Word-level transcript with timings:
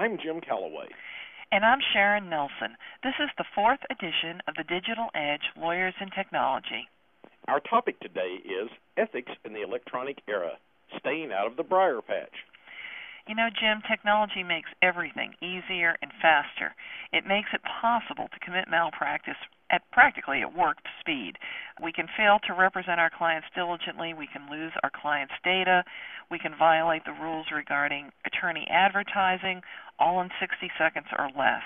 I'm 0.00 0.16
Jim 0.16 0.40
Calloway. 0.40 0.88
And 1.52 1.62
I'm 1.62 1.80
Sharon 1.92 2.30
Nelson. 2.30 2.72
This 3.04 3.12
is 3.20 3.28
the 3.36 3.44
fourth 3.54 3.80
edition 3.90 4.40
of 4.48 4.54
the 4.56 4.64
Digital 4.64 5.12
Edge 5.14 5.44
Lawyers 5.60 5.92
in 6.00 6.08
Technology. 6.08 6.88
Our 7.48 7.60
topic 7.60 8.00
today 8.00 8.40
is 8.40 8.70
ethics 8.96 9.32
in 9.44 9.52
the 9.52 9.60
electronic 9.60 10.22
era, 10.26 10.52
staying 10.96 11.32
out 11.36 11.46
of 11.46 11.58
the 11.58 11.68
briar 11.68 12.00
patch. 12.00 12.32
You 13.28 13.34
know, 13.34 13.52
Jim, 13.52 13.82
technology 13.84 14.42
makes 14.42 14.70
everything 14.80 15.34
easier 15.42 15.96
and 16.00 16.10
faster. 16.22 16.72
It 17.12 17.28
makes 17.28 17.52
it 17.52 17.60
possible 17.60 18.32
to 18.32 18.40
commit 18.40 18.72
malpractice 18.72 19.36
at 19.70 19.82
practically 19.92 20.42
at 20.42 20.54
warp 20.54 20.78
speed. 21.00 21.38
We 21.82 21.92
can 21.92 22.08
fail 22.16 22.38
to 22.46 22.54
represent 22.54 23.00
our 23.00 23.10
clients 23.10 23.48
diligently, 23.54 24.14
we 24.14 24.26
can 24.26 24.50
lose 24.50 24.72
our 24.82 24.90
clients' 24.90 25.34
data, 25.44 25.84
we 26.30 26.38
can 26.38 26.54
violate 26.58 27.04
the 27.04 27.16
rules 27.20 27.46
regarding 27.54 28.10
attorney 28.26 28.66
advertising, 28.70 29.62
all 29.98 30.20
in 30.20 30.30
60 30.40 30.70
seconds 30.78 31.06
or 31.16 31.28
less. 31.36 31.64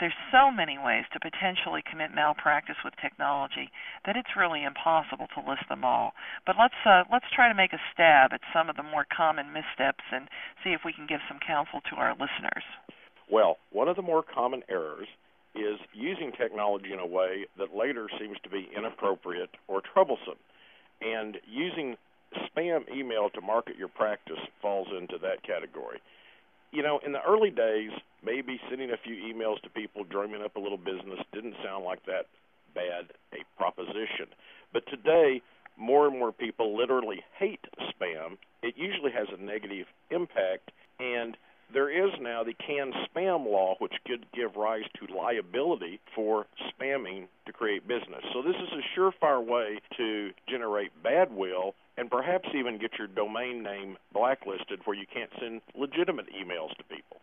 There's 0.00 0.14
so 0.30 0.52
many 0.52 0.78
ways 0.78 1.04
to 1.12 1.18
potentially 1.18 1.82
commit 1.82 2.14
malpractice 2.14 2.78
with 2.84 2.94
technology 3.02 3.70
that 4.06 4.14
it's 4.14 4.38
really 4.38 4.62
impossible 4.62 5.26
to 5.34 5.42
list 5.42 5.66
them 5.68 5.84
all. 5.84 6.12
But 6.46 6.54
let's 6.58 6.78
uh, 6.86 7.02
let's 7.10 7.26
try 7.34 7.48
to 7.48 7.54
make 7.54 7.72
a 7.72 7.82
stab 7.92 8.32
at 8.32 8.40
some 8.54 8.70
of 8.70 8.76
the 8.76 8.86
more 8.86 9.06
common 9.10 9.52
missteps 9.52 10.04
and 10.12 10.28
see 10.62 10.70
if 10.70 10.82
we 10.84 10.92
can 10.92 11.08
give 11.08 11.18
some 11.26 11.40
counsel 11.42 11.80
to 11.90 11.96
our 11.96 12.12
listeners. 12.12 12.62
Well, 13.28 13.58
one 13.72 13.88
of 13.88 13.96
the 13.96 14.06
more 14.06 14.22
common 14.22 14.62
errors 14.70 15.08
is 15.54 15.78
using 15.92 16.32
technology 16.32 16.92
in 16.92 16.98
a 16.98 17.06
way 17.06 17.46
that 17.58 17.74
later 17.74 18.08
seems 18.18 18.36
to 18.42 18.50
be 18.50 18.68
inappropriate 18.76 19.50
or 19.66 19.80
troublesome. 19.80 20.38
And 21.00 21.38
using 21.46 21.96
spam 22.36 22.84
email 22.94 23.30
to 23.30 23.40
market 23.40 23.76
your 23.76 23.88
practice 23.88 24.40
falls 24.60 24.88
into 24.96 25.18
that 25.18 25.42
category. 25.42 26.00
You 26.72 26.82
know, 26.82 27.00
in 27.04 27.12
the 27.12 27.22
early 27.26 27.50
days, 27.50 27.90
maybe 28.22 28.60
sending 28.68 28.90
a 28.90 28.96
few 29.02 29.14
emails 29.14 29.60
to 29.62 29.70
people, 29.70 30.04
drumming 30.04 30.42
up 30.42 30.56
a 30.56 30.60
little 30.60 30.78
business 30.78 31.20
didn't 31.32 31.54
sound 31.64 31.84
like 31.84 32.04
that 32.06 32.26
bad 32.74 33.06
a 33.32 33.42
proposition. 33.56 34.28
But 34.72 34.86
today, 34.86 35.40
more 35.78 36.06
and 36.06 36.18
more 36.18 36.32
people 36.32 36.76
literally 36.76 37.22
hate 37.38 37.64
spam. 37.88 38.36
It 38.62 38.74
usually 38.76 39.12
has 39.12 39.28
a 39.32 39.40
negative 39.40 39.86
impact, 40.10 40.70
and 40.98 41.36
there 41.72 41.90
is 41.90 42.12
now 42.20 42.42
the 42.44 42.54
CAN 42.54 42.92
spam 43.06 43.46
law, 43.46 43.76
which 43.78 43.94
could 44.06 44.26
give 44.32 44.56
rise 44.56 44.84
to 44.98 45.14
liability 45.14 46.00
for 46.14 46.46
spamming 46.70 47.26
to 47.46 47.52
create 47.52 47.86
business. 47.86 48.24
So, 48.32 48.42
this 48.42 48.56
is 48.56 48.68
a 48.72 48.98
surefire 48.98 49.44
way 49.44 49.80
to 49.96 50.30
generate 50.48 50.90
bad 51.02 51.32
will 51.32 51.74
and 51.96 52.10
perhaps 52.10 52.48
even 52.54 52.78
get 52.78 52.92
your 52.98 53.08
domain 53.08 53.62
name 53.62 53.96
blacklisted 54.12 54.80
where 54.84 54.96
you 54.96 55.06
can't 55.12 55.30
send 55.40 55.60
legitimate 55.74 56.26
emails 56.26 56.70
to 56.76 56.84
people. 56.84 57.18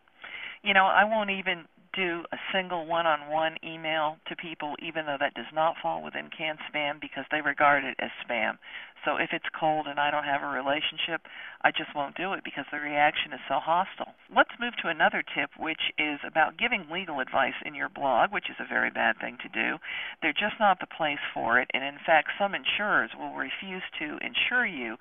You 0.64 0.74
know, 0.74 0.86
I 0.86 1.06
won't 1.06 1.30
even 1.30 1.66
do 1.96 2.24
a 2.32 2.38
single 2.54 2.86
one-on-one 2.86 3.58
email 3.64 4.18
to 4.28 4.36
people, 4.36 4.76
even 4.80 5.06
though 5.06 5.18
that 5.20 5.34
does 5.34 5.50
not 5.54 5.76
fall 5.82 6.04
within 6.04 6.30
CAN 6.30 6.58
spam, 6.70 7.00
because 7.00 7.26
they 7.32 7.42
regard 7.42 7.84
it 7.84 7.96
as 8.00 8.12
spam. 8.28 8.58
So 9.06 9.18
if 9.18 9.30
it's 9.32 9.46
cold 9.58 9.86
and 9.88 10.00
I 10.00 10.10
don't 10.10 10.26
have 10.26 10.42
a 10.42 10.48
relationship, 10.48 11.22
I 11.62 11.70
just 11.70 11.94
won't 11.94 12.18
do 12.18 12.34
it 12.34 12.44
because 12.44 12.66
the 12.72 12.80
reaction 12.80 13.34
is 13.34 13.40
so 13.48 13.62
hostile. 13.62 14.14
Let's 14.36 14.58
move 14.60 14.74
to 14.82 14.90
another 14.90 15.22
tip, 15.22 15.52
which 15.58 15.94
is 15.98 16.20
about 16.26 16.58
giving 16.58 16.90
legal 16.90 17.20
advice 17.20 17.58
in 17.64 17.76
your 17.76 17.90
blog, 17.90 18.34
which 18.34 18.50
is 18.50 18.58
a 18.60 18.68
very 18.68 18.90
bad 18.90 19.18
thing 19.22 19.38
to 19.44 19.50
do. 19.50 19.78
They're 20.22 20.34
just 20.34 20.60
not 20.60 20.80
the 20.80 20.90
place 20.90 21.22
for 21.34 21.60
it, 21.60 21.70
and 21.74 21.84
in 21.84 22.02
fact, 22.04 22.34
some 22.40 22.56
insurers 22.56 23.12
will 23.14 23.36
refuse 23.36 23.86
to 24.00 24.18
insure 24.26 24.66
you 24.66 24.98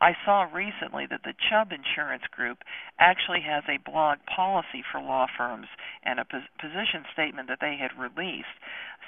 I 0.00 0.16
saw 0.24 0.42
recently 0.52 1.06
that 1.06 1.22
the 1.22 1.34
Chubb 1.48 1.72
Insurance 1.72 2.24
Group 2.30 2.58
actually 2.98 3.40
has 3.42 3.62
a 3.68 3.78
blog 3.88 4.18
policy 4.26 4.82
for 4.90 5.00
law 5.00 5.26
firms 5.38 5.68
and 6.04 6.18
a 6.18 6.24
position 6.24 7.04
statement 7.12 7.48
that 7.48 7.60
they 7.60 7.76
had 7.76 7.98
released. 7.98 8.58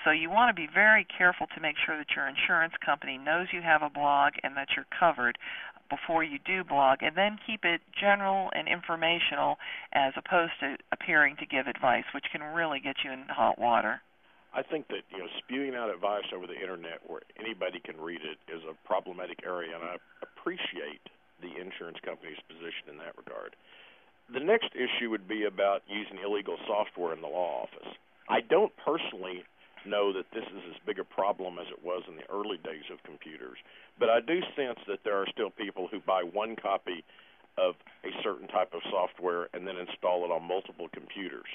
So 0.05 0.11
you 0.11 0.31
want 0.31 0.55
to 0.55 0.61
be 0.61 0.69
very 0.73 1.05
careful 1.05 1.49
to 1.55 1.61
make 1.61 1.77
sure 1.85 1.99
that 1.99 2.15
your 2.15 2.29
insurance 2.29 2.75
company 2.85 3.19
knows 3.19 3.49
you 3.53 3.63
have 3.63 3.83
a 3.83 3.91
blog 3.91 4.35
and 4.43 4.57
that 4.57 4.69
you're 4.77 4.87
covered 4.99 5.39
before 5.91 6.25
you 6.25 6.39
do 6.45 6.65
blog, 6.65 6.99
and 7.03 7.17
then 7.17 7.39
keep 7.47 7.65
it 7.65 7.81
general 8.01 8.51
and 8.55 8.67
informational 8.69 9.57
as 9.93 10.13
opposed 10.17 10.53
to 10.61 10.77
appearing 10.93 11.37
to 11.39 11.47
give 11.47 11.67
advice, 11.67 12.05
which 12.15 12.27
can 12.33 12.43
really 12.43 12.81
get 12.81 12.97
you 13.05 13.13
in 13.13 13.23
hot 13.29 13.59
water. 13.59 14.01
I 14.57 14.65
think 14.65 14.89
that 14.89 15.05
you 15.13 15.21
know 15.21 15.29
spewing 15.45 15.77
out 15.77 15.93
advice 15.93 16.25
over 16.33 16.49
the 16.49 16.57
internet 16.57 17.05
where 17.07 17.21
anybody 17.37 17.79
can 17.79 18.01
read 18.01 18.25
it 18.25 18.41
is 18.49 18.65
a 18.65 18.73
problematic 18.89 19.45
area, 19.45 19.77
and 19.77 19.85
I 19.85 20.01
appreciate 20.25 21.05
the 21.45 21.61
insurance 21.61 22.01
company's 22.01 22.41
position 22.49 22.89
in 22.89 22.97
that 23.05 23.13
regard. 23.21 23.53
The 24.33 24.41
next 24.41 24.73
issue 24.73 25.13
would 25.13 25.29
be 25.29 25.45
about 25.45 25.85
using 25.87 26.25
illegal 26.25 26.57
software 26.67 27.13
in 27.13 27.21
the 27.21 27.29
law 27.29 27.69
office. 27.69 27.93
I 28.33 28.41
don't 28.41 28.73
personally 28.81 29.45
know 29.85 30.17
that 30.17 30.27
this 30.33 30.49
is 30.49 30.63
as 30.73 30.81
big 30.89 30.99
a 30.99 31.05
problem 31.05 31.61
as 31.61 31.69
it 31.69 31.85
was 31.85 32.03
in 32.09 32.17
the 32.17 32.27
early 32.33 32.57
days 32.57 32.89
of 32.91 33.05
computers, 33.05 33.61
but 34.01 34.09
I 34.09 34.25
do 34.25 34.41
sense 34.57 34.81
that 34.89 35.05
there 35.05 35.21
are 35.21 35.29
still 35.31 35.51
people 35.53 35.87
who 35.87 36.01
buy 36.01 36.25
one 36.25 36.57
copy 36.57 37.05
of 37.61 37.77
a 38.05 38.11
certain 38.25 38.49
type 38.49 38.73
of 38.73 38.81
software 38.91 39.49
and 39.53 39.69
then 39.69 39.77
install 39.77 40.25
it 40.25 40.33
on 40.33 40.49
multiple 40.49 40.89
computers. 40.93 41.49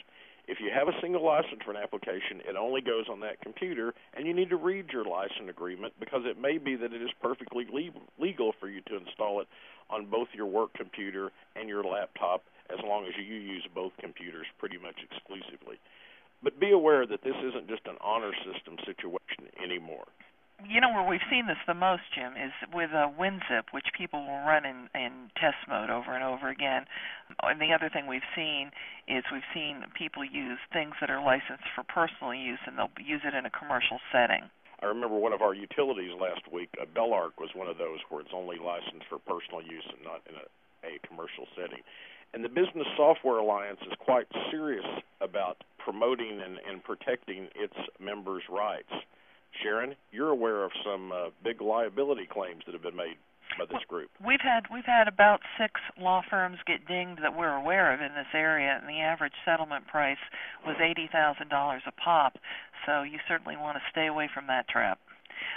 If 0.48 0.60
you 0.60 0.70
have 0.74 0.88
a 0.88 1.00
single 1.02 1.24
license 1.24 1.62
for 1.64 1.72
an 1.72 1.78
application, 1.78 2.42
it 2.48 2.56
only 2.56 2.82
goes 2.82 3.06
on 3.10 3.20
that 3.22 3.42
computer, 3.42 3.94
and 4.14 4.26
you 4.26 4.34
need 4.34 4.50
to 4.50 4.58
read 4.58 4.92
your 4.92 5.06
license 5.06 5.50
agreement 5.50 5.94
because 6.00 6.22
it 6.26 6.40
may 6.40 6.58
be 6.58 6.76
that 6.76 6.94
it 6.94 7.02
is 7.02 7.12
perfectly 7.22 7.68
legal 8.20 8.54
for 8.60 8.68
you 8.68 8.82
to 8.88 8.98
install 8.98 9.42
it 9.42 9.48
on 9.90 10.06
both 10.06 10.28
your 10.34 10.48
work 10.48 10.74
computer 10.74 11.32
and 11.56 11.70
your 11.70 11.84
laptop 11.84 12.44
as 12.70 12.80
long 12.84 13.06
as 13.06 13.14
you 13.18 13.36
use 13.36 13.68
both 13.76 13.92
computers 14.00 14.48
pretty 14.58 14.78
much 14.78 14.96
exclusively. 15.04 15.78
But 16.44 16.60
be 16.60 16.72
aware 16.72 17.06
that 17.06 17.24
this 17.24 17.36
isn't 17.38 17.70
just 17.70 17.86
an 17.86 17.98
honor 18.02 18.32
system 18.44 18.78
situation 18.86 19.52
anymore 19.62 20.08
you 20.68 20.82
know 20.82 20.90
where 20.90 21.08
we've 21.08 21.26
seen 21.30 21.48
this 21.48 21.58
the 21.68 21.74
most, 21.74 22.04
Jim, 22.14 22.34
is 22.34 22.52
with 22.74 22.92
uh, 22.92 23.10
WinZip, 23.20 23.72
which 23.72 23.88
people 23.98 24.22
will 24.22 24.44
run 24.46 24.66
in, 24.66 24.90
in 24.96 25.32
test 25.36 25.58
mode 25.68 25.90
over 25.90 26.14
and 26.14 26.24
over 26.24 26.50
again. 26.50 26.86
And 27.42 27.60
the 27.60 27.74
other 27.74 27.90
thing 27.90 28.08
we've 28.08 28.28
seen 28.36 28.72
is 29.08 29.24
we've 29.32 29.48
seen 29.54 29.84
people 29.98 30.24
use 30.24 30.60
things 30.74 30.94
that 31.02 31.10
are 31.10 31.24
licensed 31.24 31.68
for 31.76 31.84
personal 31.84 32.34
use, 32.34 32.60
and 32.66 32.78
they'll 32.78 32.94
use 33.00 33.22
it 33.26 33.34
in 33.34 33.46
a 33.46 33.52
commercial 33.52 34.00
setting. 34.12 34.50
I 34.82 34.88
remember 34.88 35.18
one 35.18 35.34
of 35.34 35.42
our 35.42 35.54
utilities 35.54 36.12
last 36.20 36.42
week, 36.52 36.70
uh, 36.82 36.86
Belarc 36.86 37.38
was 37.38 37.54
one 37.54 37.68
of 37.68 37.78
those 37.78 38.00
where 38.10 38.22
it's 38.22 38.34
only 38.34 38.58
licensed 38.58 39.06
for 39.10 39.20
personal 39.20 39.62
use 39.62 39.86
and 39.94 40.02
not 40.04 40.22
in 40.26 40.36
a, 40.36 40.96
a 40.96 41.00
commercial 41.08 41.46
setting. 41.56 41.86
And 42.34 42.44
the 42.44 42.50
Business 42.50 42.88
Software 42.98 43.38
Alliance 43.38 43.80
is 43.86 43.94
quite 44.00 44.26
serious 44.50 44.86
about 45.20 45.64
promoting 45.78 46.42
and, 46.42 46.58
and 46.68 46.84
protecting 46.84 47.50
its 47.56 47.76
members' 48.00 48.44
rights. 48.50 48.90
Sharon, 49.62 49.96
you're 50.12 50.30
aware 50.30 50.64
of 50.64 50.72
some 50.86 51.12
uh, 51.12 51.30
big 51.44 51.62
liability 51.62 52.28
claims 52.32 52.64
that 52.66 52.74
have 52.74 52.84
been 52.84 52.96
made 52.96 53.18
by 53.58 53.66
this 53.66 53.84
group. 53.88 54.10
We've 54.26 54.42
had 54.42 54.64
we've 54.72 54.86
had 54.86 55.08
about 55.08 55.42
six 55.60 55.74
law 56.00 56.22
firms 56.30 56.58
get 56.66 56.88
dinged 56.88 57.22
that 57.22 57.36
we're 57.38 57.56
aware 57.56 57.94
of 57.94 58.00
in 58.00 58.16
this 58.16 58.32
area, 58.34 58.80
and 58.80 58.88
the 58.88 59.02
average 59.02 59.34
settlement 59.44 59.88
price 59.88 60.22
was 60.66 60.78
eighty 60.82 61.10
thousand 61.12 61.50
dollars 61.50 61.82
a 61.86 61.92
pop. 61.92 62.38
So 62.86 63.04
you 63.04 63.20
certainly 63.28 63.58
want 63.58 63.78
to 63.78 63.84
stay 63.92 64.08
away 64.08 64.30
from 64.34 64.48
that 64.48 64.68
trap. 64.68 65.00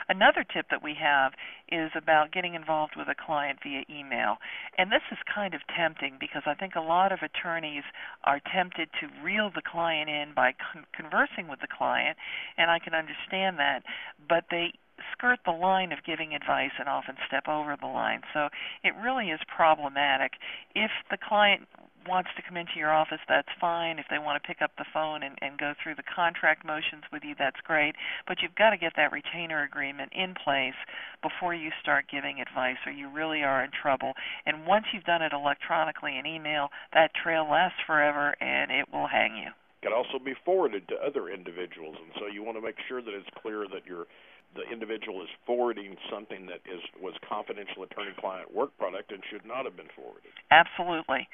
Another 0.08 0.44
tip 0.44 0.66
that 0.70 0.82
we 0.82 0.94
have 1.00 1.32
is 1.70 1.90
about 1.96 2.32
getting 2.32 2.54
involved 2.54 2.94
with 2.96 3.08
a 3.08 3.14
client 3.14 3.58
via 3.62 3.84
email. 3.88 4.36
And 4.78 4.90
this 4.90 5.02
is 5.10 5.18
kind 5.32 5.54
of 5.54 5.60
tempting 5.76 6.16
because 6.20 6.42
I 6.46 6.54
think 6.54 6.74
a 6.74 6.80
lot 6.80 7.12
of 7.12 7.20
attorneys 7.22 7.84
are 8.24 8.40
tempted 8.52 8.88
to 9.00 9.08
reel 9.22 9.50
the 9.54 9.62
client 9.62 10.10
in 10.10 10.34
by 10.34 10.52
con- 10.52 10.86
conversing 10.92 11.48
with 11.48 11.60
the 11.60 11.68
client, 11.70 12.16
and 12.58 12.70
I 12.70 12.78
can 12.78 12.94
understand 12.94 13.58
that, 13.58 13.82
but 14.28 14.44
they 14.50 14.74
skirt 15.12 15.40
the 15.44 15.52
line 15.52 15.92
of 15.92 16.04
giving 16.06 16.34
advice 16.34 16.70
and 16.78 16.88
often 16.88 17.16
step 17.26 17.48
over 17.48 17.76
the 17.80 17.86
line. 17.86 18.22
So 18.32 18.48
it 18.82 18.94
really 19.02 19.30
is 19.30 19.40
problematic. 19.54 20.32
If 20.74 20.90
the 21.10 21.18
client 21.18 21.66
wants 22.08 22.30
to 22.36 22.42
come 22.42 22.56
into 22.56 22.76
your 22.76 22.92
office, 22.92 23.20
that's 23.28 23.48
fine. 23.60 23.98
If 23.98 24.06
they 24.10 24.18
want 24.18 24.42
to 24.42 24.46
pick 24.46 24.62
up 24.62 24.72
the 24.76 24.84
phone 24.92 25.22
and, 25.22 25.36
and 25.40 25.58
go 25.58 25.74
through 25.82 25.94
the 25.96 26.06
contract 26.06 26.64
motions 26.64 27.04
with 27.12 27.22
you, 27.24 27.34
that's 27.38 27.60
great. 27.64 27.94
But 28.26 28.38
you've 28.42 28.54
got 28.54 28.70
to 28.70 28.76
get 28.76 28.92
that 28.96 29.12
retainer 29.12 29.62
agreement 29.62 30.12
in 30.14 30.34
place 30.34 30.78
before 31.22 31.54
you 31.54 31.70
start 31.80 32.06
giving 32.10 32.40
advice, 32.40 32.78
or 32.86 32.92
you 32.92 33.08
really 33.08 33.42
are 33.42 33.64
in 33.64 33.70
trouble. 33.70 34.12
And 34.46 34.66
once 34.66 34.86
you've 34.92 35.04
done 35.04 35.22
it 35.22 35.32
electronically 35.32 36.18
in 36.18 36.26
email, 36.26 36.68
that 36.92 37.14
trail 37.14 37.48
lasts 37.50 37.78
forever 37.86 38.34
and 38.40 38.70
it 38.70 38.86
will 38.92 39.08
hang 39.08 39.36
you. 39.36 39.50
It 39.82 39.88
can 39.88 39.92
also 39.92 40.18
be 40.18 40.34
forwarded 40.44 40.88
to 40.88 40.96
other 40.96 41.28
individuals, 41.28 41.96
and 42.00 42.12
so 42.18 42.26
you 42.26 42.42
want 42.42 42.56
to 42.56 42.64
make 42.64 42.76
sure 42.88 43.02
that 43.02 43.12
it's 43.12 43.28
clear 43.42 43.68
that 43.68 43.84
you're 43.84 44.06
the 44.54 44.62
individual 44.70 45.22
is 45.22 45.28
forwarding 45.46 45.96
something 46.10 46.46
that 46.46 46.62
is 46.64 46.80
was 47.00 47.14
confidential 47.28 47.82
attorney-client 47.82 48.54
work 48.54 48.76
product 48.78 49.12
and 49.12 49.22
should 49.30 49.44
not 49.44 49.64
have 49.64 49.76
been 49.76 49.90
forwarded. 49.94 50.30
Absolutely. 50.50 51.28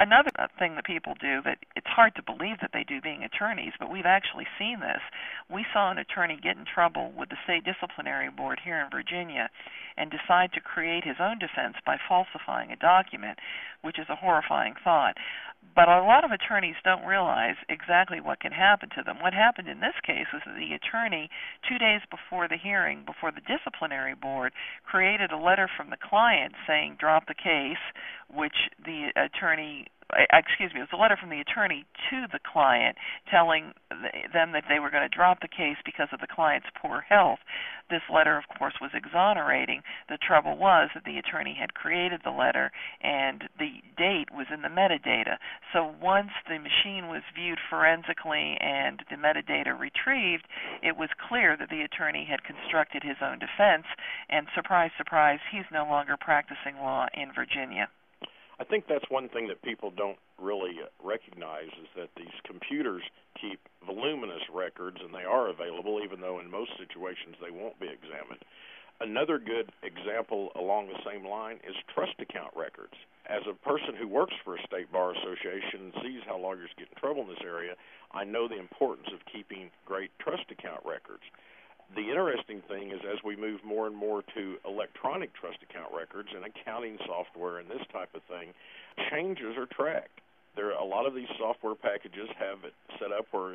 Another 0.00 0.30
thing 0.58 0.74
that 0.74 0.84
people 0.84 1.14
do 1.20 1.40
that 1.44 1.58
it's 1.76 1.86
hard 1.86 2.14
to 2.16 2.22
believe 2.22 2.58
that 2.60 2.70
they 2.72 2.84
do 2.84 3.00
being 3.00 3.22
attorneys, 3.22 3.72
but 3.78 3.90
we've 3.90 4.06
actually 4.06 4.46
seen 4.58 4.80
this. 4.80 5.00
We 5.48 5.64
saw 5.72 5.90
an 5.90 5.98
attorney 5.98 6.38
get 6.42 6.56
in 6.56 6.64
trouble 6.66 7.12
with 7.16 7.28
the 7.28 7.38
state 7.44 7.64
disciplinary 7.64 8.30
board 8.30 8.60
here 8.64 8.80
in 8.80 8.90
Virginia 8.90 9.50
and 9.96 10.10
decide 10.10 10.52
to 10.52 10.60
create 10.60 11.04
his 11.04 11.16
own 11.20 11.38
defense 11.38 11.76
by 11.86 11.96
falsifying 12.08 12.72
a 12.72 12.76
document, 12.76 13.38
which 13.82 13.98
is 13.98 14.06
a 14.10 14.16
horrifying 14.16 14.74
thought. 14.82 15.14
But 15.74 15.88
a 15.88 16.02
lot 16.02 16.24
of 16.24 16.30
attorneys 16.30 16.76
don't 16.84 17.04
realize 17.04 17.56
exactly 17.68 18.20
what 18.20 18.40
can 18.40 18.52
happen 18.52 18.90
to 18.96 19.02
them. 19.02 19.18
What 19.20 19.34
happened 19.34 19.68
in 19.68 19.80
this 19.80 19.98
case 20.06 20.26
was 20.32 20.42
that 20.46 20.54
the 20.54 20.74
attorney, 20.74 21.28
two 21.68 21.78
days 21.78 22.00
before 22.10 22.46
the 22.46 22.56
hearing, 22.56 23.04
before 23.04 23.32
the 23.32 23.40
disciplinary 23.40 24.14
board, 24.14 24.52
created 24.84 25.32
a 25.32 25.36
letter 25.36 25.68
from 25.76 25.90
the 25.90 25.96
client 25.96 26.54
saying, 26.66 26.96
drop 27.00 27.26
the 27.26 27.34
case, 27.34 27.82
which 28.30 28.70
the 28.84 29.10
attorney 29.16 29.86
Uh, 30.12 30.24
excuse 30.32 30.72
me, 30.74 30.80
it 30.80 30.88
was 30.90 30.92
a 30.92 31.00
letter 31.00 31.16
from 31.16 31.30
the 31.30 31.40
attorney 31.40 31.86
to 32.10 32.26
the 32.32 32.38
client 32.44 32.96
telling 33.30 33.72
them 34.32 34.52
that 34.52 34.64
they 34.68 34.78
were 34.78 34.90
going 34.90 35.08
to 35.08 35.16
drop 35.16 35.40
the 35.40 35.48
case 35.48 35.80
because 35.84 36.08
of 36.12 36.20
the 36.20 36.28
client's 36.28 36.68
poor 36.80 37.00
health. 37.00 37.38
This 37.90 38.02
letter, 38.12 38.36
of 38.36 38.44
course, 38.58 38.74
was 38.80 38.90
exonerating. 38.92 39.82
The 40.08 40.18
trouble 40.18 40.56
was 40.56 40.90
that 40.94 41.04
the 41.04 41.18
attorney 41.18 41.56
had 41.58 41.74
created 41.74 42.20
the 42.22 42.30
letter 42.30 42.70
and 43.02 43.44
the 43.58 43.80
date 43.96 44.28
was 44.32 44.46
in 44.52 44.62
the 44.62 44.68
metadata. 44.68 45.36
So 45.72 45.94
once 46.00 46.30
the 46.48 46.58
machine 46.58 47.08
was 47.08 47.22
viewed 47.34 47.58
forensically 47.68 48.56
and 48.60 49.02
the 49.10 49.16
metadata 49.16 49.78
retrieved, 49.78 50.46
it 50.82 50.96
was 50.96 51.10
clear 51.28 51.56
that 51.56 51.70
the 51.70 51.82
attorney 51.82 52.26
had 52.28 52.44
constructed 52.44 53.02
his 53.02 53.16
own 53.22 53.38
defense, 53.38 53.86
and 54.28 54.46
surprise, 54.54 54.90
surprise, 54.96 55.40
he's 55.50 55.68
no 55.72 55.84
longer 55.84 56.16
practicing 56.18 56.76
law 56.76 57.06
in 57.14 57.32
Virginia. 57.32 57.88
I 58.58 58.64
think 58.64 58.86
that's 58.86 59.04
one 59.10 59.28
thing 59.28 59.48
that 59.48 59.62
people 59.62 59.90
don't 59.90 60.18
really 60.38 60.78
uh, 60.78 60.86
recognize 61.02 61.74
is 61.82 61.88
that 61.96 62.10
these 62.16 62.34
computers 62.44 63.02
keep 63.40 63.58
voluminous 63.84 64.42
records 64.52 64.98
and 65.02 65.12
they 65.12 65.24
are 65.24 65.48
available 65.48 66.00
even 66.04 66.20
though 66.20 66.38
in 66.38 66.50
most 66.50 66.70
situations 66.78 67.34
they 67.42 67.50
won't 67.50 67.78
be 67.80 67.90
examined. 67.90 68.42
Another 69.00 69.38
good 69.38 69.72
example 69.82 70.52
along 70.54 70.86
the 70.86 71.02
same 71.04 71.26
line 71.26 71.58
is 71.66 71.74
trust 71.92 72.14
account 72.20 72.54
records. 72.54 72.94
As 73.26 73.42
a 73.50 73.58
person 73.66 73.96
who 73.98 74.06
works 74.06 74.34
for 74.44 74.54
a 74.54 74.62
state 74.62 74.90
bar 74.92 75.10
association 75.10 75.90
and 75.90 75.94
sees 76.02 76.22
how 76.26 76.38
lawyers 76.38 76.70
get 76.78 76.88
in 76.88 76.94
trouble 76.94 77.22
in 77.22 77.28
this 77.28 77.42
area, 77.42 77.74
I 78.12 78.22
know 78.22 78.46
the 78.46 78.60
importance 78.60 79.08
of 79.12 79.26
keeping 79.26 79.70
great 79.84 80.12
trust 80.20 80.46
account 80.50 80.86
records 80.86 81.24
the 81.94 82.10
interesting 82.10 82.62
thing 82.68 82.90
is 82.90 83.00
as 83.06 83.22
we 83.24 83.36
move 83.36 83.60
more 83.64 83.86
and 83.86 83.96
more 83.96 84.22
to 84.34 84.56
electronic 84.66 85.34
trust 85.34 85.58
account 85.62 85.92
records 85.94 86.28
and 86.34 86.44
accounting 86.44 86.98
software 87.06 87.58
and 87.58 87.68
this 87.70 87.82
type 87.92 88.10
of 88.14 88.22
thing, 88.24 88.52
changes 89.10 89.56
are 89.56 89.66
tracked. 89.66 90.20
There 90.56 90.72
are 90.72 90.80
a 90.80 90.84
lot 90.84 91.06
of 91.06 91.14
these 91.14 91.30
software 91.38 91.74
packages 91.74 92.28
have 92.38 92.64
it 92.64 92.74
set 92.98 93.12
up 93.12 93.26
where 93.30 93.54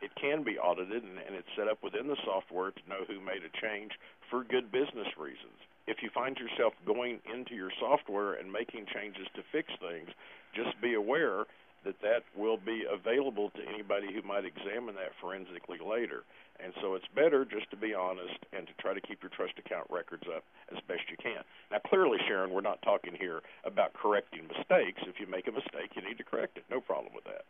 it 0.00 0.12
can 0.20 0.42
be 0.42 0.58
audited 0.58 1.02
and, 1.02 1.18
and 1.18 1.34
it's 1.34 1.48
set 1.56 1.68
up 1.68 1.82
within 1.82 2.08
the 2.08 2.16
software 2.24 2.70
to 2.70 2.88
know 2.88 3.04
who 3.06 3.20
made 3.20 3.42
a 3.44 3.52
change 3.60 3.92
for 4.30 4.44
good 4.44 4.70
business 4.72 5.08
reasons. 5.18 5.56
If 5.86 6.02
you 6.02 6.10
find 6.12 6.36
yourself 6.36 6.74
going 6.86 7.20
into 7.32 7.54
your 7.54 7.72
software 7.80 8.34
and 8.34 8.52
making 8.52 8.86
changes 8.92 9.26
to 9.34 9.42
fix 9.52 9.72
things, 9.80 10.08
just 10.54 10.80
be 10.80 10.94
aware 10.94 11.44
that 11.88 12.04
that 12.04 12.28
will 12.36 12.60
be 12.60 12.84
available 12.84 13.48
to 13.56 13.64
anybody 13.64 14.12
who 14.12 14.20
might 14.20 14.44
examine 14.44 14.94
that 15.00 15.16
forensically 15.24 15.80
later. 15.80 16.22
And 16.60 16.74
so 16.82 16.94
it's 16.94 17.08
better 17.16 17.48
just 17.48 17.70
to 17.70 17.80
be 17.80 17.94
honest 17.94 18.36
and 18.52 18.66
to 18.66 18.74
try 18.76 18.92
to 18.92 19.00
keep 19.00 19.22
your 19.22 19.32
trust 19.32 19.56
account 19.56 19.88
records 19.88 20.28
up 20.28 20.44
as 20.68 20.76
best 20.84 21.08
you 21.08 21.16
can. 21.16 21.40
Now, 21.72 21.80
clearly, 21.88 22.18
Sharon, 22.28 22.52
we're 22.52 22.60
not 22.60 22.82
talking 22.82 23.16
here 23.16 23.40
about 23.64 23.94
correcting 23.94 24.44
mistakes. 24.52 25.00
If 25.08 25.16
you 25.16 25.26
make 25.26 25.48
a 25.48 25.52
mistake, 25.52 25.96
you 25.96 26.02
need 26.04 26.18
to 26.18 26.28
correct 26.28 26.58
it. 26.58 26.64
No 26.68 26.80
problem 26.80 27.14
with 27.14 27.24
that 27.24 27.48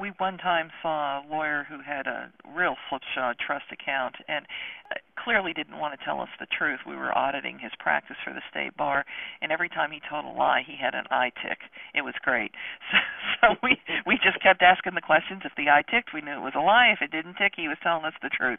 we 0.00 0.12
one 0.18 0.38
time 0.38 0.70
saw 0.82 1.20
a 1.20 1.22
lawyer 1.28 1.66
who 1.68 1.80
had 1.80 2.06
a 2.06 2.32
real 2.54 2.76
flipshod 2.88 3.36
trust 3.38 3.66
account 3.72 4.16
and 4.28 4.46
uh, 4.90 4.96
clearly 5.22 5.52
didn't 5.52 5.78
want 5.78 5.98
to 5.98 6.04
tell 6.04 6.20
us 6.20 6.28
the 6.38 6.46
truth. 6.46 6.80
We 6.86 6.96
were 6.96 7.16
auditing 7.16 7.58
his 7.58 7.72
practice 7.78 8.16
for 8.24 8.32
the 8.32 8.42
state 8.50 8.76
bar, 8.76 9.04
and 9.42 9.52
every 9.52 9.68
time 9.68 9.90
he 9.90 10.00
told 10.08 10.24
a 10.24 10.28
lie, 10.28 10.62
he 10.66 10.76
had 10.80 10.94
an 10.94 11.04
eye 11.10 11.32
tick. 11.42 11.58
It 11.94 12.02
was 12.02 12.14
great. 12.22 12.52
So, 12.92 12.98
so 13.40 13.56
we 13.62 13.76
we 14.06 14.16
just 14.22 14.40
kept 14.42 14.62
asking 14.62 14.94
the 14.94 15.00
questions. 15.00 15.42
If 15.44 15.52
the 15.56 15.68
eye 15.68 15.82
ticked, 15.90 16.14
we 16.14 16.20
knew 16.20 16.32
it 16.38 16.44
was 16.44 16.56
a 16.56 16.60
lie. 16.60 16.92
If 16.92 17.02
it 17.02 17.10
didn't 17.10 17.34
tick, 17.34 17.52
he 17.56 17.68
was 17.68 17.78
telling 17.82 18.04
us 18.04 18.14
the 18.22 18.30
truth. 18.30 18.58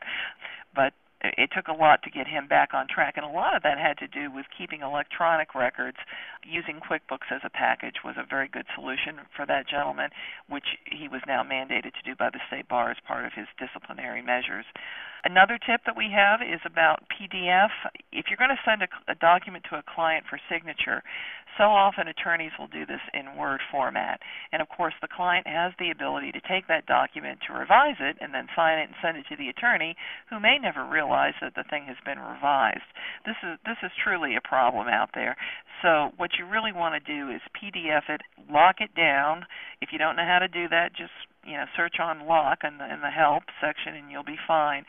But 0.76 0.94
it 1.22 1.50
took 1.56 1.68
a 1.68 1.74
lot 1.74 2.04
to 2.04 2.10
get 2.10 2.28
him 2.28 2.48
back 2.48 2.74
on 2.74 2.88
track, 2.88 3.14
and 3.18 3.26
a 3.26 3.30
lot 3.30 3.56
of 3.56 3.64
that 3.64 3.78
had 3.78 3.98
to 4.00 4.08
do 4.08 4.32
with 4.32 4.46
keeping 4.56 4.82
electronic 4.82 5.56
records. 5.56 5.98
Using 6.44 6.80
QuickBooks 6.80 7.32
as 7.32 7.42
a 7.44 7.50
package 7.50 8.04
was 8.04 8.16
a 8.18 8.26
very 8.28 8.48
good 8.48 8.66
solution 8.76 9.26
for 9.36 9.46
that 9.46 9.68
gentleman, 9.68 10.12
which 10.48 10.78
he 10.86 11.08
was 11.08 11.22
now 11.26 11.44
mandated 11.44 11.94
to 11.94 12.06
do 12.06 12.16
by 12.16 12.30
the 12.30 12.40
state 12.48 12.68
bar 12.68 12.92
as 12.92 12.98
part 13.08 13.26
of 13.26 13.34
his 13.34 13.48
disciplinary 13.58 14.22
measures. 14.22 14.66
Another 15.26 15.58
tip 15.58 15.82
that 15.88 15.98
we 15.98 16.14
have 16.14 16.42
is 16.46 16.62
about 16.66 17.10
PDF. 17.10 17.74
If 18.12 18.30
you're 18.30 18.38
going 18.38 18.54
to 18.54 18.62
send 18.62 18.84
a, 18.84 18.88
a 19.10 19.16
document 19.16 19.66
to 19.72 19.78
a 19.78 19.84
client 19.84 20.26
for 20.30 20.40
signature, 20.48 21.02
so 21.58 21.64
often 21.64 22.08
attorneys 22.08 22.52
will 22.60 22.68
do 22.68 22.86
this 22.86 23.02
in 23.14 23.36
Word 23.36 23.62
format. 23.72 24.20
And 24.52 24.62
of 24.62 24.70
course, 24.70 24.94
the 25.02 25.08
client 25.08 25.48
has 25.48 25.74
the 25.80 25.90
ability 25.90 26.32
to 26.34 26.42
take 26.42 26.68
that 26.68 26.86
document 26.86 27.40
to 27.48 27.54
revise 27.54 27.98
it 28.00 28.18
and 28.20 28.34
then 28.34 28.48
sign 28.56 28.78
it 28.80 28.90
and 28.92 28.96
send 29.02 29.18
it 29.18 29.26
to 29.30 29.36
the 29.36 29.50
attorney 29.50 29.96
who 30.30 30.40
may 30.40 30.60
never 30.60 30.86
realize 30.86 31.15
that 31.42 31.56
the 31.56 31.64
thing 31.70 31.86
has 31.88 31.98
been 32.04 32.20
revised. 32.20 32.90
This 33.26 33.36
is 33.44 33.58
this 33.66 33.78
is 33.84 33.92
truly 34.04 34.36
a 34.36 34.42
problem 34.42 34.88
out 34.88 35.10
there. 35.14 35.36
So 35.82 36.12
what 36.18 36.32
you 36.40 36.46
really 36.46 36.72
want 36.72 36.96
to 36.96 37.04
do 37.04 37.30
is 37.30 37.42
PDF 37.56 38.10
it, 38.10 38.22
lock 38.50 38.78
it 38.80 38.96
down. 38.96 39.46
If 39.82 39.90
you 39.92 40.00
don't 40.00 40.16
know 40.16 40.26
how 40.26 40.40
to 40.40 40.48
do 40.48 40.68
that, 40.70 40.96
just 40.96 41.14
you 41.46 41.54
know 41.54 41.66
search 41.78 42.02
on 42.02 42.26
lock 42.26 42.66
in 42.66 42.78
the 42.80 42.86
in 42.92 43.02
the 43.02 43.14
help 43.14 43.44
section 43.62 43.94
and 43.94 44.12
you'll 44.12 44.26
be 44.26 44.38
fine 44.48 44.84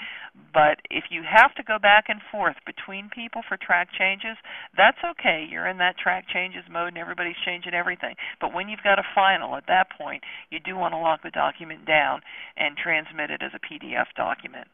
but 0.52 0.81
if 0.90 1.05
you 1.11 1.23
have 1.23 1.55
to 1.55 1.62
go 1.62 1.78
back 1.78 2.06
and 2.08 2.20
forth 2.32 2.56
between 2.64 3.11
people 3.12 3.43
for 3.46 3.56
track 3.61 3.88
changes 3.93 4.37
that's 4.76 4.99
okay 5.05 5.46
you're 5.49 5.69
in 5.69 5.76
that 5.76 5.99
track 5.99 6.25
changes 6.32 6.64
mode 6.70 6.88
and 6.88 6.99
everybody's 6.99 7.37
changing 7.44 7.75
everything 7.75 8.17
but 8.40 8.55
when 8.55 8.69
you've 8.69 8.82
got 8.82 8.99
a 8.99 9.12
final 9.14 9.55
at 9.55 9.69
that 9.69 9.87
point 9.93 10.25
you 10.50 10.58
do 10.58 10.75
want 10.75 10.93
to 10.93 10.99
lock 10.99 11.22
the 11.22 11.31
document 11.31 11.84
down 11.84 12.20
and 12.56 12.76
transmit 12.76 13.31
it 13.31 13.43
as 13.44 13.52
a 13.52 13.61
pdf 13.61 14.08
document 14.17 14.67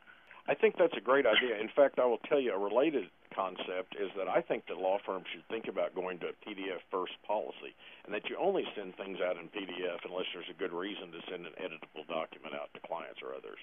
I 0.49 0.55
think 0.55 0.75
that's 0.75 0.97
a 0.99 1.05
great 1.05 1.27
idea. 1.27 1.55
In 1.55 1.71
fact, 1.71 2.03
I 2.03 2.07
will 2.07 2.23
tell 2.27 2.41
you 2.41 2.51
a 2.51 2.59
related 2.59 3.07
concept 3.31 3.95
is 3.95 4.11
that 4.19 4.27
I 4.27 4.43
think 4.43 4.67
that 4.67 4.77
law 4.77 4.99
firms 5.07 5.25
should 5.31 5.47
think 5.47 5.71
about 5.71 5.95
going 5.95 6.19
to 6.21 6.35
a 6.35 6.37
PDF 6.43 6.83
first 6.91 7.15
policy 7.23 7.73
and 8.05 8.13
that 8.13 8.27
you 8.29 8.37
only 8.37 8.67
send 8.75 8.99
things 8.99 9.23
out 9.23 9.39
in 9.39 9.47
PDF 9.55 10.03
unless 10.03 10.27
there's 10.35 10.51
a 10.51 10.59
good 10.59 10.75
reason 10.75 11.15
to 11.15 11.21
send 11.31 11.47
an 11.47 11.55
editable 11.63 12.05
document 12.11 12.59
out 12.59 12.75
to 12.75 12.81
clients 12.83 13.23
or 13.23 13.39
others. 13.39 13.63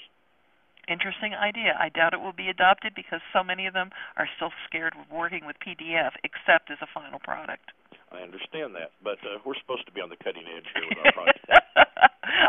Interesting 0.87 1.35
idea. 1.35 1.75
I 1.77 1.91
doubt 1.91 2.15
it 2.15 2.23
will 2.23 2.33
be 2.33 2.49
adopted 2.49 2.95
because 2.95 3.21
so 3.35 3.43
many 3.43 3.67
of 3.67 3.75
them 3.75 3.91
are 4.17 4.25
still 4.39 4.49
scared 4.65 4.95
of 4.95 5.05
working 5.11 5.45
with 5.45 5.59
PDF 5.61 6.15
except 6.23 6.71
as 6.71 6.79
a 6.81 6.89
final 6.95 7.19
product. 7.19 7.75
I 8.09 8.25
understand 8.25 8.73
that, 8.73 8.95
but 9.03 9.21
uh, 9.21 9.37
we're 9.45 9.59
supposed 9.61 9.85
to 9.85 9.93
be 9.93 10.01
on 10.01 10.09
the 10.09 10.17
cutting 10.17 10.47
edge 10.49 10.65
here 10.73 10.87
with 10.89 10.97
our 11.05 11.13
project. 11.19 11.45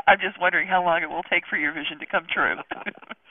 I'm 0.08 0.22
just 0.22 0.40
wondering 0.40 0.70
how 0.70 0.80
long 0.80 1.02
it 1.02 1.10
will 1.10 1.26
take 1.28 1.44
for 1.50 1.60
your 1.60 1.76
vision 1.76 1.98
to 2.00 2.06
come 2.06 2.24
true. 2.32 2.56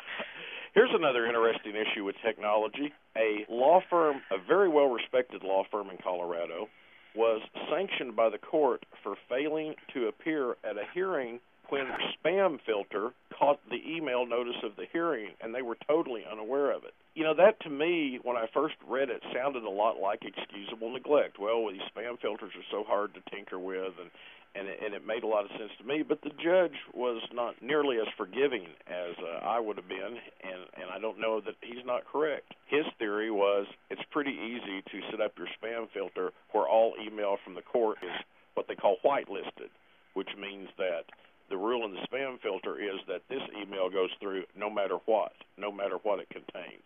Here's 0.74 0.94
another 0.94 1.26
interesting 1.26 1.74
issue 1.76 2.04
with 2.04 2.16
technology. 2.24 2.94
A 3.18 3.46
law 3.50 3.82
firm, 3.90 4.22
a 4.32 4.38
very 4.38 4.70
well 4.70 4.88
respected 4.88 5.44
law 5.44 5.64
firm 5.72 5.90
in 5.90 5.98
Colorado, 5.98 6.70
was 7.16 7.42
sanctioned 7.70 8.16
by 8.16 8.30
the 8.30 8.38
court 8.38 8.86
for 9.04 9.16
failing 9.28 9.76
to 9.94 10.08
appear 10.08 10.52
at 10.64 10.78
a 10.78 10.86
hearing 10.94 11.40
when 11.70 11.86
spam 12.14 12.60
filter 12.66 13.12
caught 13.38 13.60
the 13.70 13.82
email 13.88 14.26
notice 14.26 14.58
of 14.64 14.76
the 14.76 14.86
hearing 14.92 15.30
and 15.42 15.54
they 15.54 15.62
were 15.62 15.78
totally 15.88 16.24
unaware 16.30 16.72
of 16.72 16.84
it. 16.84 16.94
You 17.16 17.24
know, 17.24 17.34
that 17.36 17.60
to 17.62 17.70
me, 17.70 18.20
when 18.24 18.38
I 18.38 18.46
first 18.54 18.76
read 18.88 19.10
it, 19.10 19.22
sounded 19.34 19.64
a 19.64 19.70
lot 19.70 20.00
like 20.00 20.24
excusable 20.24 20.92
neglect. 20.92 21.40
Well, 21.40 21.68
these 21.72 21.82
spam 21.96 22.20
filters 22.20 22.54
are 22.56 22.70
so 22.72 22.84
hard 22.84 23.14
to 23.16 23.22
tinker 23.30 23.60
with 23.60 23.94
and 24.00 24.10
and 24.56 24.68
it, 24.68 24.80
and 24.84 24.94
it 24.94 25.06
made 25.06 25.24
a 25.24 25.28
lot 25.28 25.46
of 25.46 25.52
sense 25.52 25.72
to 25.80 25.84
me. 25.86 26.04
But 26.04 26.22
the 26.22 26.32
judge 26.42 26.76
was 26.94 27.22
not 27.34 27.62
nearly 27.62 27.98
as 27.98 28.08
forgiving 28.18 28.66
as 28.88 29.16
uh, 29.20 29.46
I 29.46 29.60
would 29.60 29.78
have 29.78 29.88
been, 29.88 30.18
and 30.44 30.62
and 30.76 30.90
I 30.94 31.00
don't 31.00 31.20
know 31.20 31.42
that 31.42 31.56
he's 31.62 31.86
not 31.86 32.06
correct. 32.06 32.54
His 32.68 32.86
theory 32.98 33.32
was 33.32 33.68
it's 33.90 34.02
pretty 34.12 34.34
easy 34.34 34.82
to 34.82 35.12
set 35.12 35.22
up 35.22 35.34
your 35.38 35.48
spam 35.62 35.88
filter 35.94 36.32
where 36.52 36.68
all 36.68 36.94
email 37.02 37.38
from 37.44 37.56
the 37.56 37.62
court 37.62 37.98
is 38.02 38.16
what 38.54 38.68
they 38.68 38.76
call 38.76 38.98
whitelisted, 39.06 39.72
which 40.14 40.30
means 40.40 40.70
that 40.78 41.06
the 41.50 41.58
rule 41.58 41.86
in 41.86 41.94
the 41.94 42.06
spam 42.12 42.40
filter 42.42 42.80
is 42.80 43.00
that 43.08 43.22
this 43.30 43.42
email 43.60 43.90
goes 43.90 44.10
through 44.20 44.44
no 44.56 44.70
matter 44.70 44.98
what, 45.06 45.34
no 45.58 45.72
matter 45.72 45.98
what 46.04 46.20
it 46.20 46.30
contains. 46.30 46.86